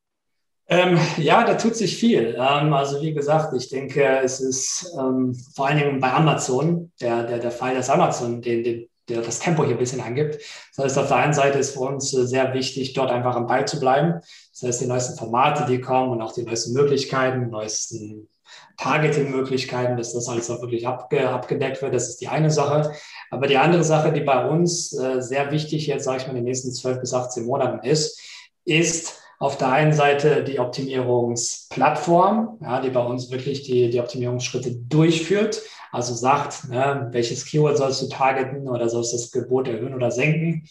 Ähm, 0.68 0.98
ja, 1.16 1.44
da 1.44 1.54
tut 1.54 1.76
sich 1.76 1.96
viel. 1.96 2.36
Ähm, 2.36 2.72
also 2.72 3.00
wie 3.00 3.14
gesagt, 3.14 3.54
ich 3.54 3.68
denke, 3.68 4.20
es 4.22 4.40
ist 4.40 4.92
ähm, 4.98 5.34
vor 5.54 5.68
allen 5.68 5.78
Dingen 5.78 6.00
bei 6.00 6.12
Amazon 6.12 6.90
der, 7.00 7.24
der, 7.24 7.38
der 7.38 7.52
Fall, 7.52 7.74
dass 7.74 7.90
Amazon 7.90 8.42
den, 8.42 8.64
den 8.64 8.88
der 9.08 9.22
das 9.22 9.38
Tempo 9.38 9.64
hier 9.64 9.76
ein 9.76 9.78
bisschen 9.78 10.00
angibt. 10.00 10.38
Das 10.74 10.84
heißt, 10.84 10.98
auf 10.98 11.08
der 11.08 11.16
einen 11.18 11.32
Seite 11.32 11.58
ist 11.58 11.74
für 11.74 11.80
uns 11.80 12.12
äh, 12.14 12.26
sehr 12.26 12.54
wichtig, 12.54 12.92
dort 12.92 13.10
einfach 13.10 13.36
am 13.36 13.46
Ball 13.46 13.66
zu 13.66 13.78
bleiben. 13.78 14.20
Das 14.52 14.62
heißt, 14.62 14.80
die 14.80 14.86
neuesten 14.86 15.16
Formate, 15.16 15.66
die 15.66 15.80
kommen 15.80 16.10
und 16.10 16.22
auch 16.22 16.32
die 16.32 16.42
neuesten 16.42 16.72
Möglichkeiten, 16.72 17.50
neuesten 17.50 18.28
Targeting-Möglichkeiten, 18.76 19.96
dass 19.96 20.12
das 20.12 20.28
alles 20.28 20.50
auch 20.50 20.60
wirklich 20.60 20.86
abge 20.86 21.28
abgedeckt 21.28 21.82
wird. 21.82 21.94
Das 21.94 22.08
ist 22.08 22.20
die 22.20 22.28
eine 22.28 22.50
Sache. 22.50 22.92
Aber 23.30 23.46
die 23.46 23.56
andere 23.56 23.84
Sache, 23.84 24.12
die 24.12 24.20
bei 24.20 24.46
uns 24.48 24.92
äh, 24.92 25.20
sehr 25.20 25.50
wichtig 25.50 25.86
jetzt, 25.86 26.04
sage 26.04 26.18
ich 26.18 26.26
mal, 26.26 26.30
in 26.30 26.36
den 26.36 26.44
nächsten 26.44 26.72
12 26.72 27.00
bis 27.00 27.14
18 27.14 27.46
Monaten 27.46 27.86
ist, 27.86 28.20
ist 28.64 29.20
auf 29.38 29.58
der 29.58 29.70
einen 29.70 29.92
Seite 29.92 30.44
die 30.44 30.58
Optimierungsplattform, 30.58 32.58
ja, 32.62 32.80
die 32.80 32.90
bei 32.90 33.04
uns 33.04 33.30
wirklich 33.30 33.62
die, 33.62 33.90
die 33.90 34.00
Optimierungsschritte 34.00 34.74
durchführt 34.74 35.62
also 35.96 36.14
sagt, 36.14 36.68
ne, 36.68 37.08
welches 37.12 37.46
Keyword 37.46 37.78
sollst 37.78 38.02
du 38.02 38.08
targeten 38.08 38.68
oder 38.68 38.88
sollst 38.88 39.12
du 39.12 39.16
das 39.16 39.30
Gebot 39.30 39.66
erhöhen 39.66 39.94
oder 39.94 40.10
senken. 40.10 40.68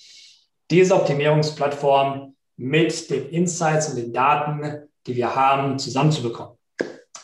Diese 0.70 0.94
Optimierungsplattform 0.94 2.36
mit 2.58 3.10
den 3.10 3.30
Insights 3.30 3.90
und 3.90 3.98
den 3.98 4.14
Daten, 4.14 4.88
die 5.08 5.16
wir 5.16 5.36
haben, 5.36 5.80
zusammenzubekommen. 5.80 6.58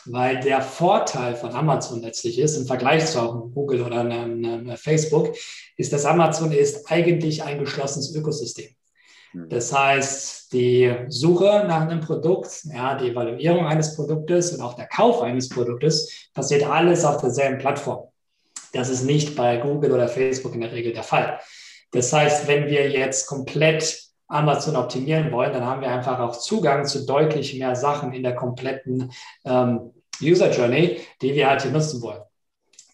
Weil 0.04 0.40
der 0.40 0.62
Vorteil 0.62 1.36
von 1.36 1.52
Amazon 1.52 2.02
letztlich 2.02 2.40
ist, 2.40 2.56
im 2.56 2.66
Vergleich 2.66 3.06
zu 3.06 3.20
auch 3.20 3.34
Google 3.54 3.82
oder 3.82 4.00
einem, 4.00 4.44
einem 4.44 4.76
Facebook, 4.76 5.36
ist, 5.76 5.92
dass 5.92 6.04
Amazon 6.04 6.50
ist 6.50 6.90
eigentlich 6.90 7.44
ein 7.44 7.60
geschlossenes 7.60 8.12
Ökosystem. 8.14 8.74
Hm. 9.32 9.48
Das 9.48 9.72
heißt, 9.72 10.52
die 10.52 10.94
Suche 11.08 11.64
nach 11.66 11.82
einem 11.82 12.00
Produkt, 12.00 12.64
ja, 12.64 12.94
die 12.96 13.10
Evaluierung 13.10 13.66
eines 13.66 13.96
Produktes 13.96 14.52
und 14.52 14.60
auch 14.60 14.74
der 14.74 14.86
Kauf 14.86 15.22
eines 15.22 15.48
Produktes 15.48 16.30
passiert 16.34 16.64
alles 16.64 17.04
auf 17.04 17.20
derselben 17.20 17.58
Plattform. 17.58 18.08
Das 18.72 18.88
ist 18.88 19.04
nicht 19.04 19.36
bei 19.36 19.58
Google 19.58 19.92
oder 19.92 20.08
Facebook 20.08 20.54
in 20.54 20.62
der 20.62 20.72
Regel 20.72 20.92
der 20.92 21.02
Fall. 21.02 21.38
Das 21.90 22.12
heißt, 22.12 22.48
wenn 22.48 22.66
wir 22.66 22.90
jetzt 22.90 23.26
komplett 23.26 24.02
Amazon 24.28 24.76
optimieren 24.76 25.30
wollen, 25.30 25.52
dann 25.52 25.66
haben 25.66 25.82
wir 25.82 25.90
einfach 25.90 26.18
auch 26.18 26.38
Zugang 26.38 26.86
zu 26.86 27.04
deutlich 27.04 27.54
mehr 27.58 27.76
Sachen 27.76 28.14
in 28.14 28.22
der 28.22 28.34
kompletten 28.34 29.12
ähm, 29.44 29.92
User 30.22 30.50
Journey, 30.50 31.00
die 31.20 31.34
wir 31.34 31.50
halt 31.50 31.62
hier 31.62 31.70
nutzen 31.70 32.00
wollen. 32.00 32.22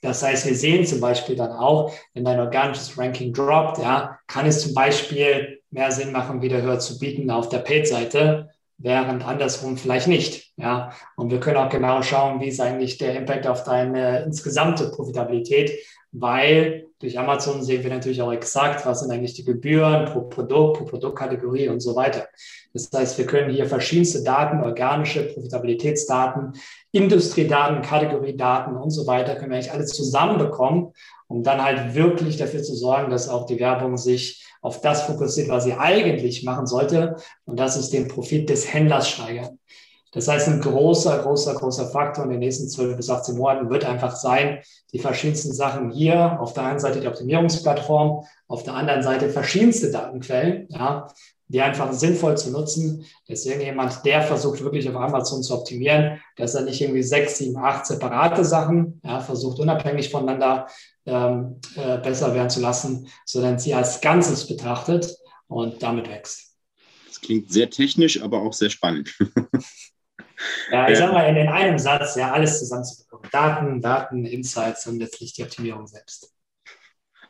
Das 0.03 0.23
heißt, 0.23 0.47
wir 0.47 0.55
sehen 0.55 0.85
zum 0.85 1.01
Beispiel 1.01 1.37
dann 1.37 1.53
auch, 1.53 1.93
wenn 2.15 2.25
dein 2.25 2.41
organisches 2.41 2.97
Ranking 2.99 3.33
droppt, 3.33 3.79
ja, 3.79 4.19
kann 4.27 4.47
es 4.47 4.63
zum 4.63 4.75
Beispiel 4.75 5.58
mehr 5.71 5.91
Sinn 5.93 6.13
machen, 6.13 6.43
wieder 6.43 6.63
höher 6.63 6.79
zu 6.79 6.99
bieten 6.99 7.31
auf 7.31 7.49
der 7.49 7.59
Paid-Seite, 7.59 8.51
während 8.79 9.27
andersrum 9.27 9.77
vielleicht 9.77 10.07
nicht. 10.07 10.53
Ja, 10.57 10.93
und 11.17 11.31
wir 11.31 11.41
können 11.41 11.57
auch 11.57 11.69
genau 11.69 12.03
schauen, 12.03 12.41
wie 12.41 12.49
ist 12.49 12.61
eigentlich 12.61 12.99
der 12.99 13.15
Impact 13.17 13.47
auf 13.47 13.65
deine 13.65 14.23
insgesamte 14.25 14.91
Profitabilität, 14.91 15.73
weil 16.13 16.87
durch 17.01 17.19
Amazon 17.19 17.63
sehen 17.63 17.85
wir 17.85 17.91
natürlich 17.91 18.23
auch 18.23 18.33
exakt, 18.33 18.85
was 18.85 19.01
sind 19.01 19.13
eigentlich 19.13 19.35
die 19.35 19.45
Gebühren 19.45 20.07
pro 20.07 20.23
Produkt, 20.23 20.79
pro 20.79 20.85
Produktkategorie 20.85 21.69
und 21.69 21.81
so 21.81 21.95
weiter. 21.95 22.27
Das 22.73 22.91
heißt, 22.93 23.19
wir 23.19 23.27
können 23.27 23.51
hier 23.51 23.67
verschiedenste 23.67 24.25
Daten, 24.25 24.63
organische 24.63 25.23
Profitabilitätsdaten, 25.33 26.55
Industriedaten, 26.91 27.83
Kategoriedaten 27.83 28.77
und 28.77 28.91
so 28.91 29.07
weiter, 29.07 29.37
können 29.37 29.51
wir 29.51 29.57
eigentlich 29.57 29.73
alles 29.73 29.91
zusammenbekommen, 29.91 30.93
um 31.29 31.43
dann 31.43 31.63
halt 31.63 31.95
wirklich 31.95 32.37
dafür 32.37 32.63
zu 32.63 32.75
sorgen, 32.75 33.11
dass 33.11 33.29
auch 33.29 33.47
die 33.47 33.61
Werbung 33.61 33.97
sich 33.97 34.48
auf 34.61 34.81
das 34.81 35.03
fokussiert, 35.03 35.49
was 35.49 35.65
sie 35.65 35.75
eigentlich 35.75 36.45
machen 36.45 36.67
sollte. 36.67 37.17
Und 37.45 37.59
das 37.59 37.77
ist 37.77 37.93
den 37.93 38.09
Profit 38.09 38.49
des 38.49 38.73
Händlers 38.73 39.09
steigern. 39.09 39.59
Das 40.13 40.27
heißt, 40.27 40.49
ein 40.49 40.61
großer, 40.61 41.19
großer, 41.19 41.55
großer 41.55 41.89
Faktor 41.89 42.25
in 42.25 42.31
den 42.31 42.39
nächsten 42.41 42.69
12 42.69 42.97
bis 42.97 43.11
18 43.11 43.37
Monaten 43.37 43.69
wird 43.69 43.85
einfach 43.85 44.17
sein, 44.17 44.61
die 44.93 44.99
verschiedensten 44.99 45.53
Sachen 45.53 45.91
hier, 45.91 46.41
auf 46.41 46.55
der 46.55 46.65
einen 46.65 46.79
Seite 46.79 47.01
die 47.01 47.09
Optimierungsplattform, 47.09 48.25
auf 48.47 48.63
der 48.63 48.75
anderen 48.75 49.03
Seite 49.03 49.29
verschiedenste 49.29 49.91
Datenquellen, 49.91 50.67
ja, 50.71 51.09
die 51.49 51.61
einfach 51.61 51.93
sinnvoll 51.93 52.37
zu 52.37 52.51
nutzen. 52.51 53.05
Deswegen 53.29 53.61
jemand, 53.61 54.05
der 54.05 54.23
versucht 54.23 54.63
wirklich 54.63 54.89
auf 54.89 54.97
Amazon 54.97 55.43
zu 55.43 55.55
optimieren, 55.55 56.21
dass 56.37 56.55
er 56.55 56.63
nicht 56.63 56.81
irgendwie 56.81 57.03
sechs, 57.03 57.39
sieben, 57.39 57.57
acht 57.57 57.87
separate 57.87 58.45
Sachen 58.45 59.01
ja, 59.03 59.21
versucht, 59.21 59.59
unabhängig 59.59 60.11
voneinander 60.11 60.69
ähm, 61.07 61.61
äh, 61.77 61.99
besser 61.99 62.35
werden 62.35 62.51
zu 62.51 62.61
lassen, 62.61 63.09
sondern 63.25 63.59
sie 63.59 63.75
als 63.75 64.01
Ganzes 64.01 64.47
betrachtet 64.47 65.17
und 65.47 65.83
damit 65.83 66.09
wächst. 66.09 66.55
Das 67.07 67.21
klingt 67.21 67.51
sehr 67.51 67.71
technisch, 67.71 68.23
aber 68.23 68.43
auch 68.43 68.53
sehr 68.53 68.71
spannend. 68.71 69.17
ja, 70.71 70.89
ich 70.89 70.99
sage 70.99 71.13
mal 71.13 71.29
in, 71.29 71.37
in 71.37 71.49
einem 71.49 71.79
Satz, 71.79 72.15
ja, 72.17 72.31
alles 72.33 72.59
zusammenzubekommen. 72.59 73.29
Daten, 73.33 73.81
Daten, 73.81 74.25
Insights 74.27 74.87
und 74.87 74.99
letztlich 74.99 75.33
die 75.33 75.43
Optimierung 75.43 75.87
selbst. 75.87 76.33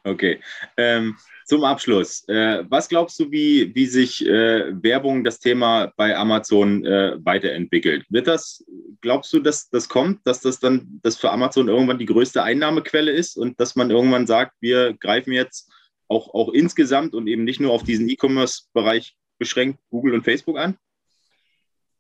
Okay. 0.05 0.41
Ähm, 0.77 1.17
zum 1.49 1.65
Abschluss, 1.65 2.29
äh, 2.29 2.63
was 2.69 2.91
glaubst 2.91 3.19
du, 3.19 3.31
wie, 3.31 3.75
wie 3.75 3.87
sich 3.87 4.25
äh, 4.27 4.71
Werbung, 4.83 5.25
das 5.25 5.41
Thema 5.41 5.91
bei 5.97 6.15
Amazon 6.15 6.85
äh, 6.85 7.17
weiterentwickelt? 7.25 8.05
Wird 8.11 8.27
das, 8.27 8.63
glaubst 9.01 9.33
du, 9.33 9.41
dass 9.41 9.71
das 9.71 9.89
kommt, 9.89 10.27
dass 10.27 10.43
das 10.43 10.61
dann 10.61 11.01
das 11.03 11.17
für 11.17 11.31
Amazon 11.31 11.69
irgendwann 11.69 11.99
die 11.99 12.05
größte 12.05 12.43
Einnahmequelle 12.43 13.11
ist 13.11 13.39
und 13.39 13.59
dass 13.59 13.77
man 13.77 13.91
irgendwann 13.91 14.27
sagt, 14.27 14.57
wir 14.61 14.93
greifen 14.93 15.33
jetzt 15.33 15.73
auch, 16.07 16.35
auch 16.35 16.53
insgesamt 16.53 17.15
und 17.15 17.27
eben 17.29 17.45
nicht 17.45 17.61
nur 17.61 17.73
auf 17.73 17.83
diesen 17.83 18.11
E-Commerce-Bereich 18.11 19.17
beschränkt, 19.39 19.81
Google 19.89 20.15
und 20.15 20.25
Facebook 20.25 20.59
an? 20.59 20.77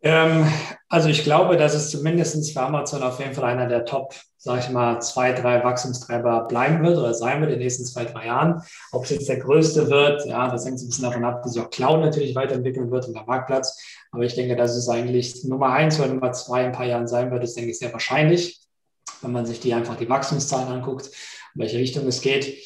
Ähm, 0.00 0.46
also 0.88 1.08
ich 1.08 1.24
glaube, 1.24 1.56
dass 1.56 1.74
es 1.74 1.90
zumindest 1.90 2.52
für 2.52 2.60
Amazon 2.60 3.02
auf 3.02 3.18
jeden 3.18 3.34
Fall 3.34 3.44
einer 3.44 3.66
der 3.66 3.84
Top, 3.84 4.14
sage 4.36 4.60
ich 4.60 4.70
mal, 4.70 5.00
zwei, 5.00 5.32
drei 5.32 5.62
Wachstumstreiber 5.64 6.46
bleiben 6.46 6.84
wird 6.84 6.96
oder 6.98 7.12
sein 7.14 7.40
wird 7.40 7.50
in 7.50 7.58
den 7.58 7.64
nächsten 7.64 7.84
zwei, 7.84 8.04
drei 8.04 8.26
Jahren. 8.26 8.62
Ob 8.92 9.04
es 9.04 9.10
jetzt 9.10 9.28
der 9.28 9.38
größte 9.38 9.90
wird, 9.90 10.24
ja, 10.26 10.48
das 10.48 10.64
hängt 10.64 10.78
so 10.78 10.86
ein 10.86 10.88
bisschen 10.88 11.04
davon 11.04 11.24
ab, 11.24 11.44
wie 11.44 11.48
sich 11.48 11.60
auch 11.60 11.70
Cloud 11.70 12.00
natürlich 12.00 12.34
weiterentwickeln 12.34 12.90
wird 12.90 13.06
und 13.08 13.14
der 13.14 13.24
Marktplatz. 13.24 13.76
Aber 14.12 14.22
ich 14.22 14.34
denke, 14.34 14.56
dass 14.56 14.76
es 14.76 14.88
eigentlich 14.88 15.44
Nummer 15.44 15.70
eins 15.72 15.98
oder 15.98 16.08
Nummer 16.08 16.32
zwei 16.32 16.60
in 16.60 16.66
ein 16.66 16.72
paar 16.72 16.86
Jahren 16.86 17.08
sein 17.08 17.30
wird, 17.30 17.42
ist, 17.42 17.56
denke 17.56 17.72
ich, 17.72 17.78
sehr 17.78 17.92
wahrscheinlich, 17.92 18.60
wenn 19.20 19.32
man 19.32 19.46
sich 19.46 19.60
die 19.60 19.74
einfach 19.74 19.96
die 19.96 20.08
Wachstumszahlen 20.08 20.68
anguckt, 20.68 21.06
in 21.54 21.60
welche 21.60 21.78
Richtung 21.78 22.06
es 22.06 22.20
geht. 22.20 22.56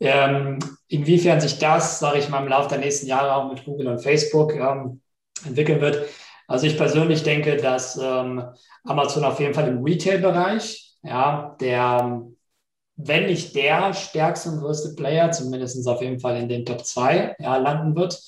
Ähm, 0.00 0.58
inwiefern 0.88 1.40
sich 1.40 1.58
das, 1.58 1.98
sage 1.98 2.18
ich 2.18 2.28
mal, 2.28 2.42
im 2.42 2.48
Laufe 2.48 2.68
der 2.68 2.78
nächsten 2.78 3.06
Jahre 3.06 3.34
auch 3.34 3.50
mit 3.50 3.64
Google 3.64 3.88
und 3.88 4.02
Facebook 4.02 4.54
ähm, 4.54 5.00
entwickeln 5.46 5.80
wird, 5.80 6.06
also 6.46 6.66
ich 6.66 6.76
persönlich 6.76 7.22
denke, 7.22 7.56
dass 7.56 7.96
ähm, 7.96 8.42
Amazon 8.84 9.24
auf 9.24 9.40
jeden 9.40 9.54
Fall 9.54 9.68
im 9.68 9.82
Retail-Bereich, 9.82 10.96
ja, 11.02 11.56
der, 11.60 12.22
wenn 12.96 13.26
nicht 13.26 13.54
der 13.54 13.92
stärkste 13.92 14.50
und 14.50 14.60
größte 14.60 14.94
Player, 14.94 15.30
zumindest 15.30 15.86
auf 15.88 16.02
jeden 16.02 16.20
Fall 16.20 16.36
in 16.36 16.48
den 16.48 16.64
Top 16.64 16.84
2 16.84 17.36
ja, 17.38 17.56
landen 17.56 17.96
wird. 17.96 18.20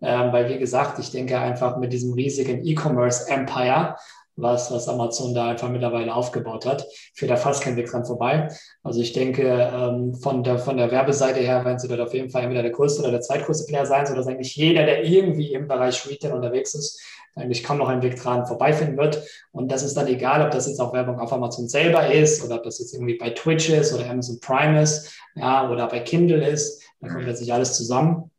Ähm, 0.00 0.32
weil, 0.32 0.48
wie 0.50 0.58
gesagt, 0.58 0.98
ich 0.98 1.10
denke 1.10 1.38
einfach 1.38 1.78
mit 1.78 1.92
diesem 1.92 2.12
riesigen 2.12 2.64
E-Commerce-Empire, 2.64 3.96
was, 4.36 4.70
was 4.72 4.88
Amazon 4.88 5.34
da 5.34 5.50
einfach 5.50 5.68
mittlerweile 5.68 6.14
aufgebaut 6.14 6.66
hat, 6.66 6.86
führt 7.14 7.30
da 7.30 7.36
fast 7.36 7.62
kein 7.62 7.76
Weg 7.76 7.90
dran 7.90 8.04
vorbei. 8.04 8.48
Also 8.82 9.00
ich 9.00 9.12
denke, 9.12 9.42
ähm, 9.72 10.14
von, 10.14 10.42
der, 10.42 10.58
von 10.58 10.76
der 10.76 10.90
Werbeseite 10.90 11.40
her 11.40 11.64
werden 11.64 11.78
sie 11.78 11.88
dort 11.88 12.00
auf 12.00 12.14
jeden 12.14 12.30
Fall 12.30 12.42
entweder 12.42 12.62
der 12.62 12.72
größte 12.72 13.02
oder 13.02 13.12
der 13.12 13.20
zweitgrößte 13.20 13.66
Player 13.66 13.86
sein, 13.86 14.06
sodass 14.06 14.26
eigentlich 14.26 14.56
jeder, 14.56 14.84
der 14.84 15.04
irgendwie 15.04 15.52
im 15.52 15.68
Bereich 15.68 16.06
Retail 16.08 16.32
unterwegs 16.32 16.74
ist, 16.74 17.00
eigentlich 17.36 17.64
kaum 17.64 17.78
noch 17.78 17.88
einen 17.88 18.02
Weg 18.02 18.20
dran 18.20 18.46
vorbeifinden 18.46 18.96
wird. 18.96 19.26
Und 19.52 19.70
das 19.70 19.82
ist 19.82 19.96
dann 19.96 20.06
egal, 20.06 20.44
ob 20.44 20.50
das 20.50 20.66
jetzt 20.66 20.80
auch 20.80 20.92
Werbung 20.92 21.18
auf 21.18 21.32
Amazon 21.32 21.68
selber 21.68 22.12
ist 22.12 22.44
oder 22.44 22.56
ob 22.56 22.62
das 22.62 22.78
jetzt 22.78 22.94
irgendwie 22.94 23.16
bei 23.18 23.30
Twitch 23.30 23.70
ist 23.70 23.92
oder 23.92 24.08
Amazon 24.08 24.38
Prime 24.40 24.80
ist, 24.80 25.12
ja, 25.34 25.68
oder 25.70 25.88
bei 25.88 26.00
Kindle 26.00 26.46
ist. 26.46 26.82
Da 27.00 27.08
kommt 27.08 27.26
letztlich 27.26 27.52
alles 27.52 27.74
zusammen. 27.74 28.30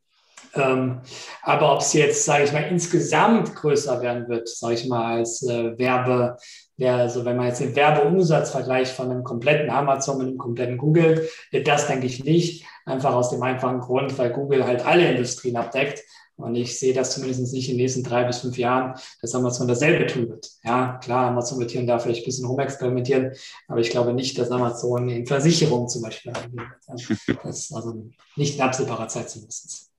Ähm, 0.55 1.01
aber 1.43 1.73
ob 1.73 1.81
es 1.81 1.93
jetzt, 1.93 2.23
sage 2.23 2.45
ich 2.45 2.53
mal, 2.53 2.63
insgesamt 2.69 3.55
größer 3.55 4.01
werden 4.01 4.29
wird, 4.29 4.47
sage 4.47 4.75
ich 4.75 4.88
mal, 4.88 5.17
als 5.17 5.43
äh, 5.43 5.77
Werbe, 5.77 6.38
ja, 6.77 6.97
also 6.97 7.25
wenn 7.25 7.36
man 7.36 7.47
jetzt 7.47 7.60
den 7.60 7.75
Werbeumsatz 7.75 8.51
vergleicht 8.51 8.91
von 8.91 9.12
einem 9.12 9.23
kompletten 9.23 9.69
Amazon 9.69 10.17
mit 10.17 10.27
einem 10.27 10.38
kompletten 10.38 10.77
Google, 10.77 11.27
das 11.65 11.88
denke 11.88 12.05
ich 12.05 12.23
nicht. 12.23 12.65
Einfach 12.86 13.13
aus 13.13 13.31
dem 13.31 13.41
einfachen 13.41 13.79
Grund, 13.79 14.17
weil 14.17 14.29
Google 14.31 14.65
halt 14.65 14.86
alle 14.86 15.10
Industrien 15.10 15.58
abdeckt 15.58 16.03
und 16.37 16.55
ich 16.55 16.77
sehe 16.79 16.93
das 16.93 17.13
zumindest 17.13 17.53
nicht 17.53 17.69
in 17.69 17.75
den 17.75 17.83
nächsten 17.83 18.03
drei 18.03 18.23
bis 18.25 18.39
fünf 18.39 18.57
Jahren, 18.57 18.99
dass 19.21 19.35
Amazon 19.35 19.67
dasselbe 19.67 20.05
tun 20.07 20.29
wird. 20.29 20.49
Ja, 20.63 20.99
klar, 21.01 21.27
Amazon 21.27 21.59
wird 21.59 21.71
hier 21.71 21.81
und 21.81 21.87
da 21.87 21.99
vielleicht 21.99 22.23
ein 22.23 22.25
bisschen 22.25 22.45
rumexperimentieren, 22.45 23.31
aber 23.67 23.79
ich 23.79 23.89
glaube 23.89 24.13
nicht, 24.13 24.37
dass 24.37 24.51
Amazon 24.51 25.09
in 25.09 25.25
Versicherungen 25.25 25.87
zum 25.87 26.01
Beispiel 26.01 26.33
eingehen 26.33 26.57
wird. 26.57 27.39
Das 27.45 27.59
ist 27.59 27.73
also 27.73 28.09
nicht 28.35 28.55
in 28.55 28.61
absehbarer 28.61 29.07
Zeit 29.07 29.29
zumindest. 29.29 29.91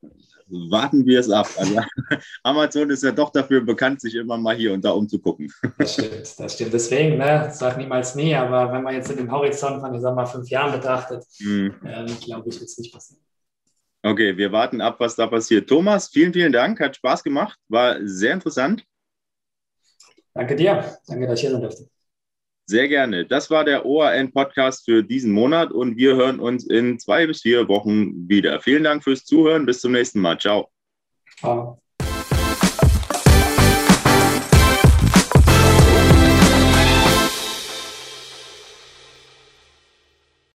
Warten 0.48 1.04
wir 1.04 1.18
es 1.18 1.28
ab. 1.28 1.48
Also, 1.56 1.74
Amazon 2.44 2.90
ist 2.90 3.02
ja 3.02 3.10
doch 3.10 3.30
dafür 3.30 3.62
bekannt, 3.62 4.00
sich 4.00 4.14
immer 4.14 4.36
mal 4.36 4.54
hier 4.54 4.72
und 4.72 4.84
da 4.84 4.90
umzugucken. 4.90 5.52
Das 5.78 5.94
stimmt, 5.94 6.38
das 6.38 6.54
stimmt. 6.54 6.72
Deswegen, 6.72 7.18
ne, 7.18 7.50
sag 7.52 7.76
niemals 7.76 8.14
nie, 8.14 8.34
aber 8.34 8.72
wenn 8.72 8.82
man 8.82 8.94
jetzt 8.94 9.10
in 9.10 9.16
dem 9.16 9.30
Horizont 9.30 9.80
von, 9.80 9.94
ich 9.94 10.00
sag 10.00 10.14
mal, 10.14 10.26
fünf 10.26 10.48
Jahren 10.48 10.72
betrachtet, 10.72 11.24
mhm. 11.40 11.74
ähm, 11.84 12.06
glaube 12.20 12.48
ich, 12.48 12.60
wird 12.60 12.70
es 12.70 12.78
nicht 12.78 12.92
passieren. 12.92 13.20
Okay, 14.06 14.36
wir 14.36 14.52
warten 14.52 14.80
ab, 14.80 15.00
was 15.00 15.16
da 15.16 15.26
passiert. 15.26 15.68
Thomas, 15.68 16.08
vielen, 16.08 16.32
vielen 16.32 16.52
Dank. 16.52 16.78
Hat 16.78 16.94
Spaß 16.94 17.24
gemacht. 17.24 17.58
War 17.66 17.98
sehr 18.06 18.34
interessant. 18.34 18.84
Danke 20.32 20.54
dir. 20.54 20.96
Danke, 21.08 21.26
dass 21.26 21.40
ich 21.40 21.40
hier 21.40 21.50
sein 21.50 21.60
durfte. 21.60 21.88
Sehr 22.66 22.86
gerne. 22.86 23.26
Das 23.26 23.50
war 23.50 23.64
der 23.64 23.84
ORN-Podcast 23.84 24.84
für 24.84 25.02
diesen 25.02 25.32
Monat 25.32 25.72
und 25.72 25.96
wir 25.96 26.14
hören 26.14 26.38
uns 26.38 26.64
in 26.68 27.00
zwei 27.00 27.26
bis 27.26 27.42
vier 27.42 27.66
Wochen 27.66 28.28
wieder. 28.28 28.60
Vielen 28.60 28.84
Dank 28.84 29.02
fürs 29.02 29.24
Zuhören. 29.24 29.66
Bis 29.66 29.80
zum 29.80 29.90
nächsten 29.90 30.20
Mal. 30.20 30.38
Ciao. 30.38 30.70
Ciao. 31.40 31.82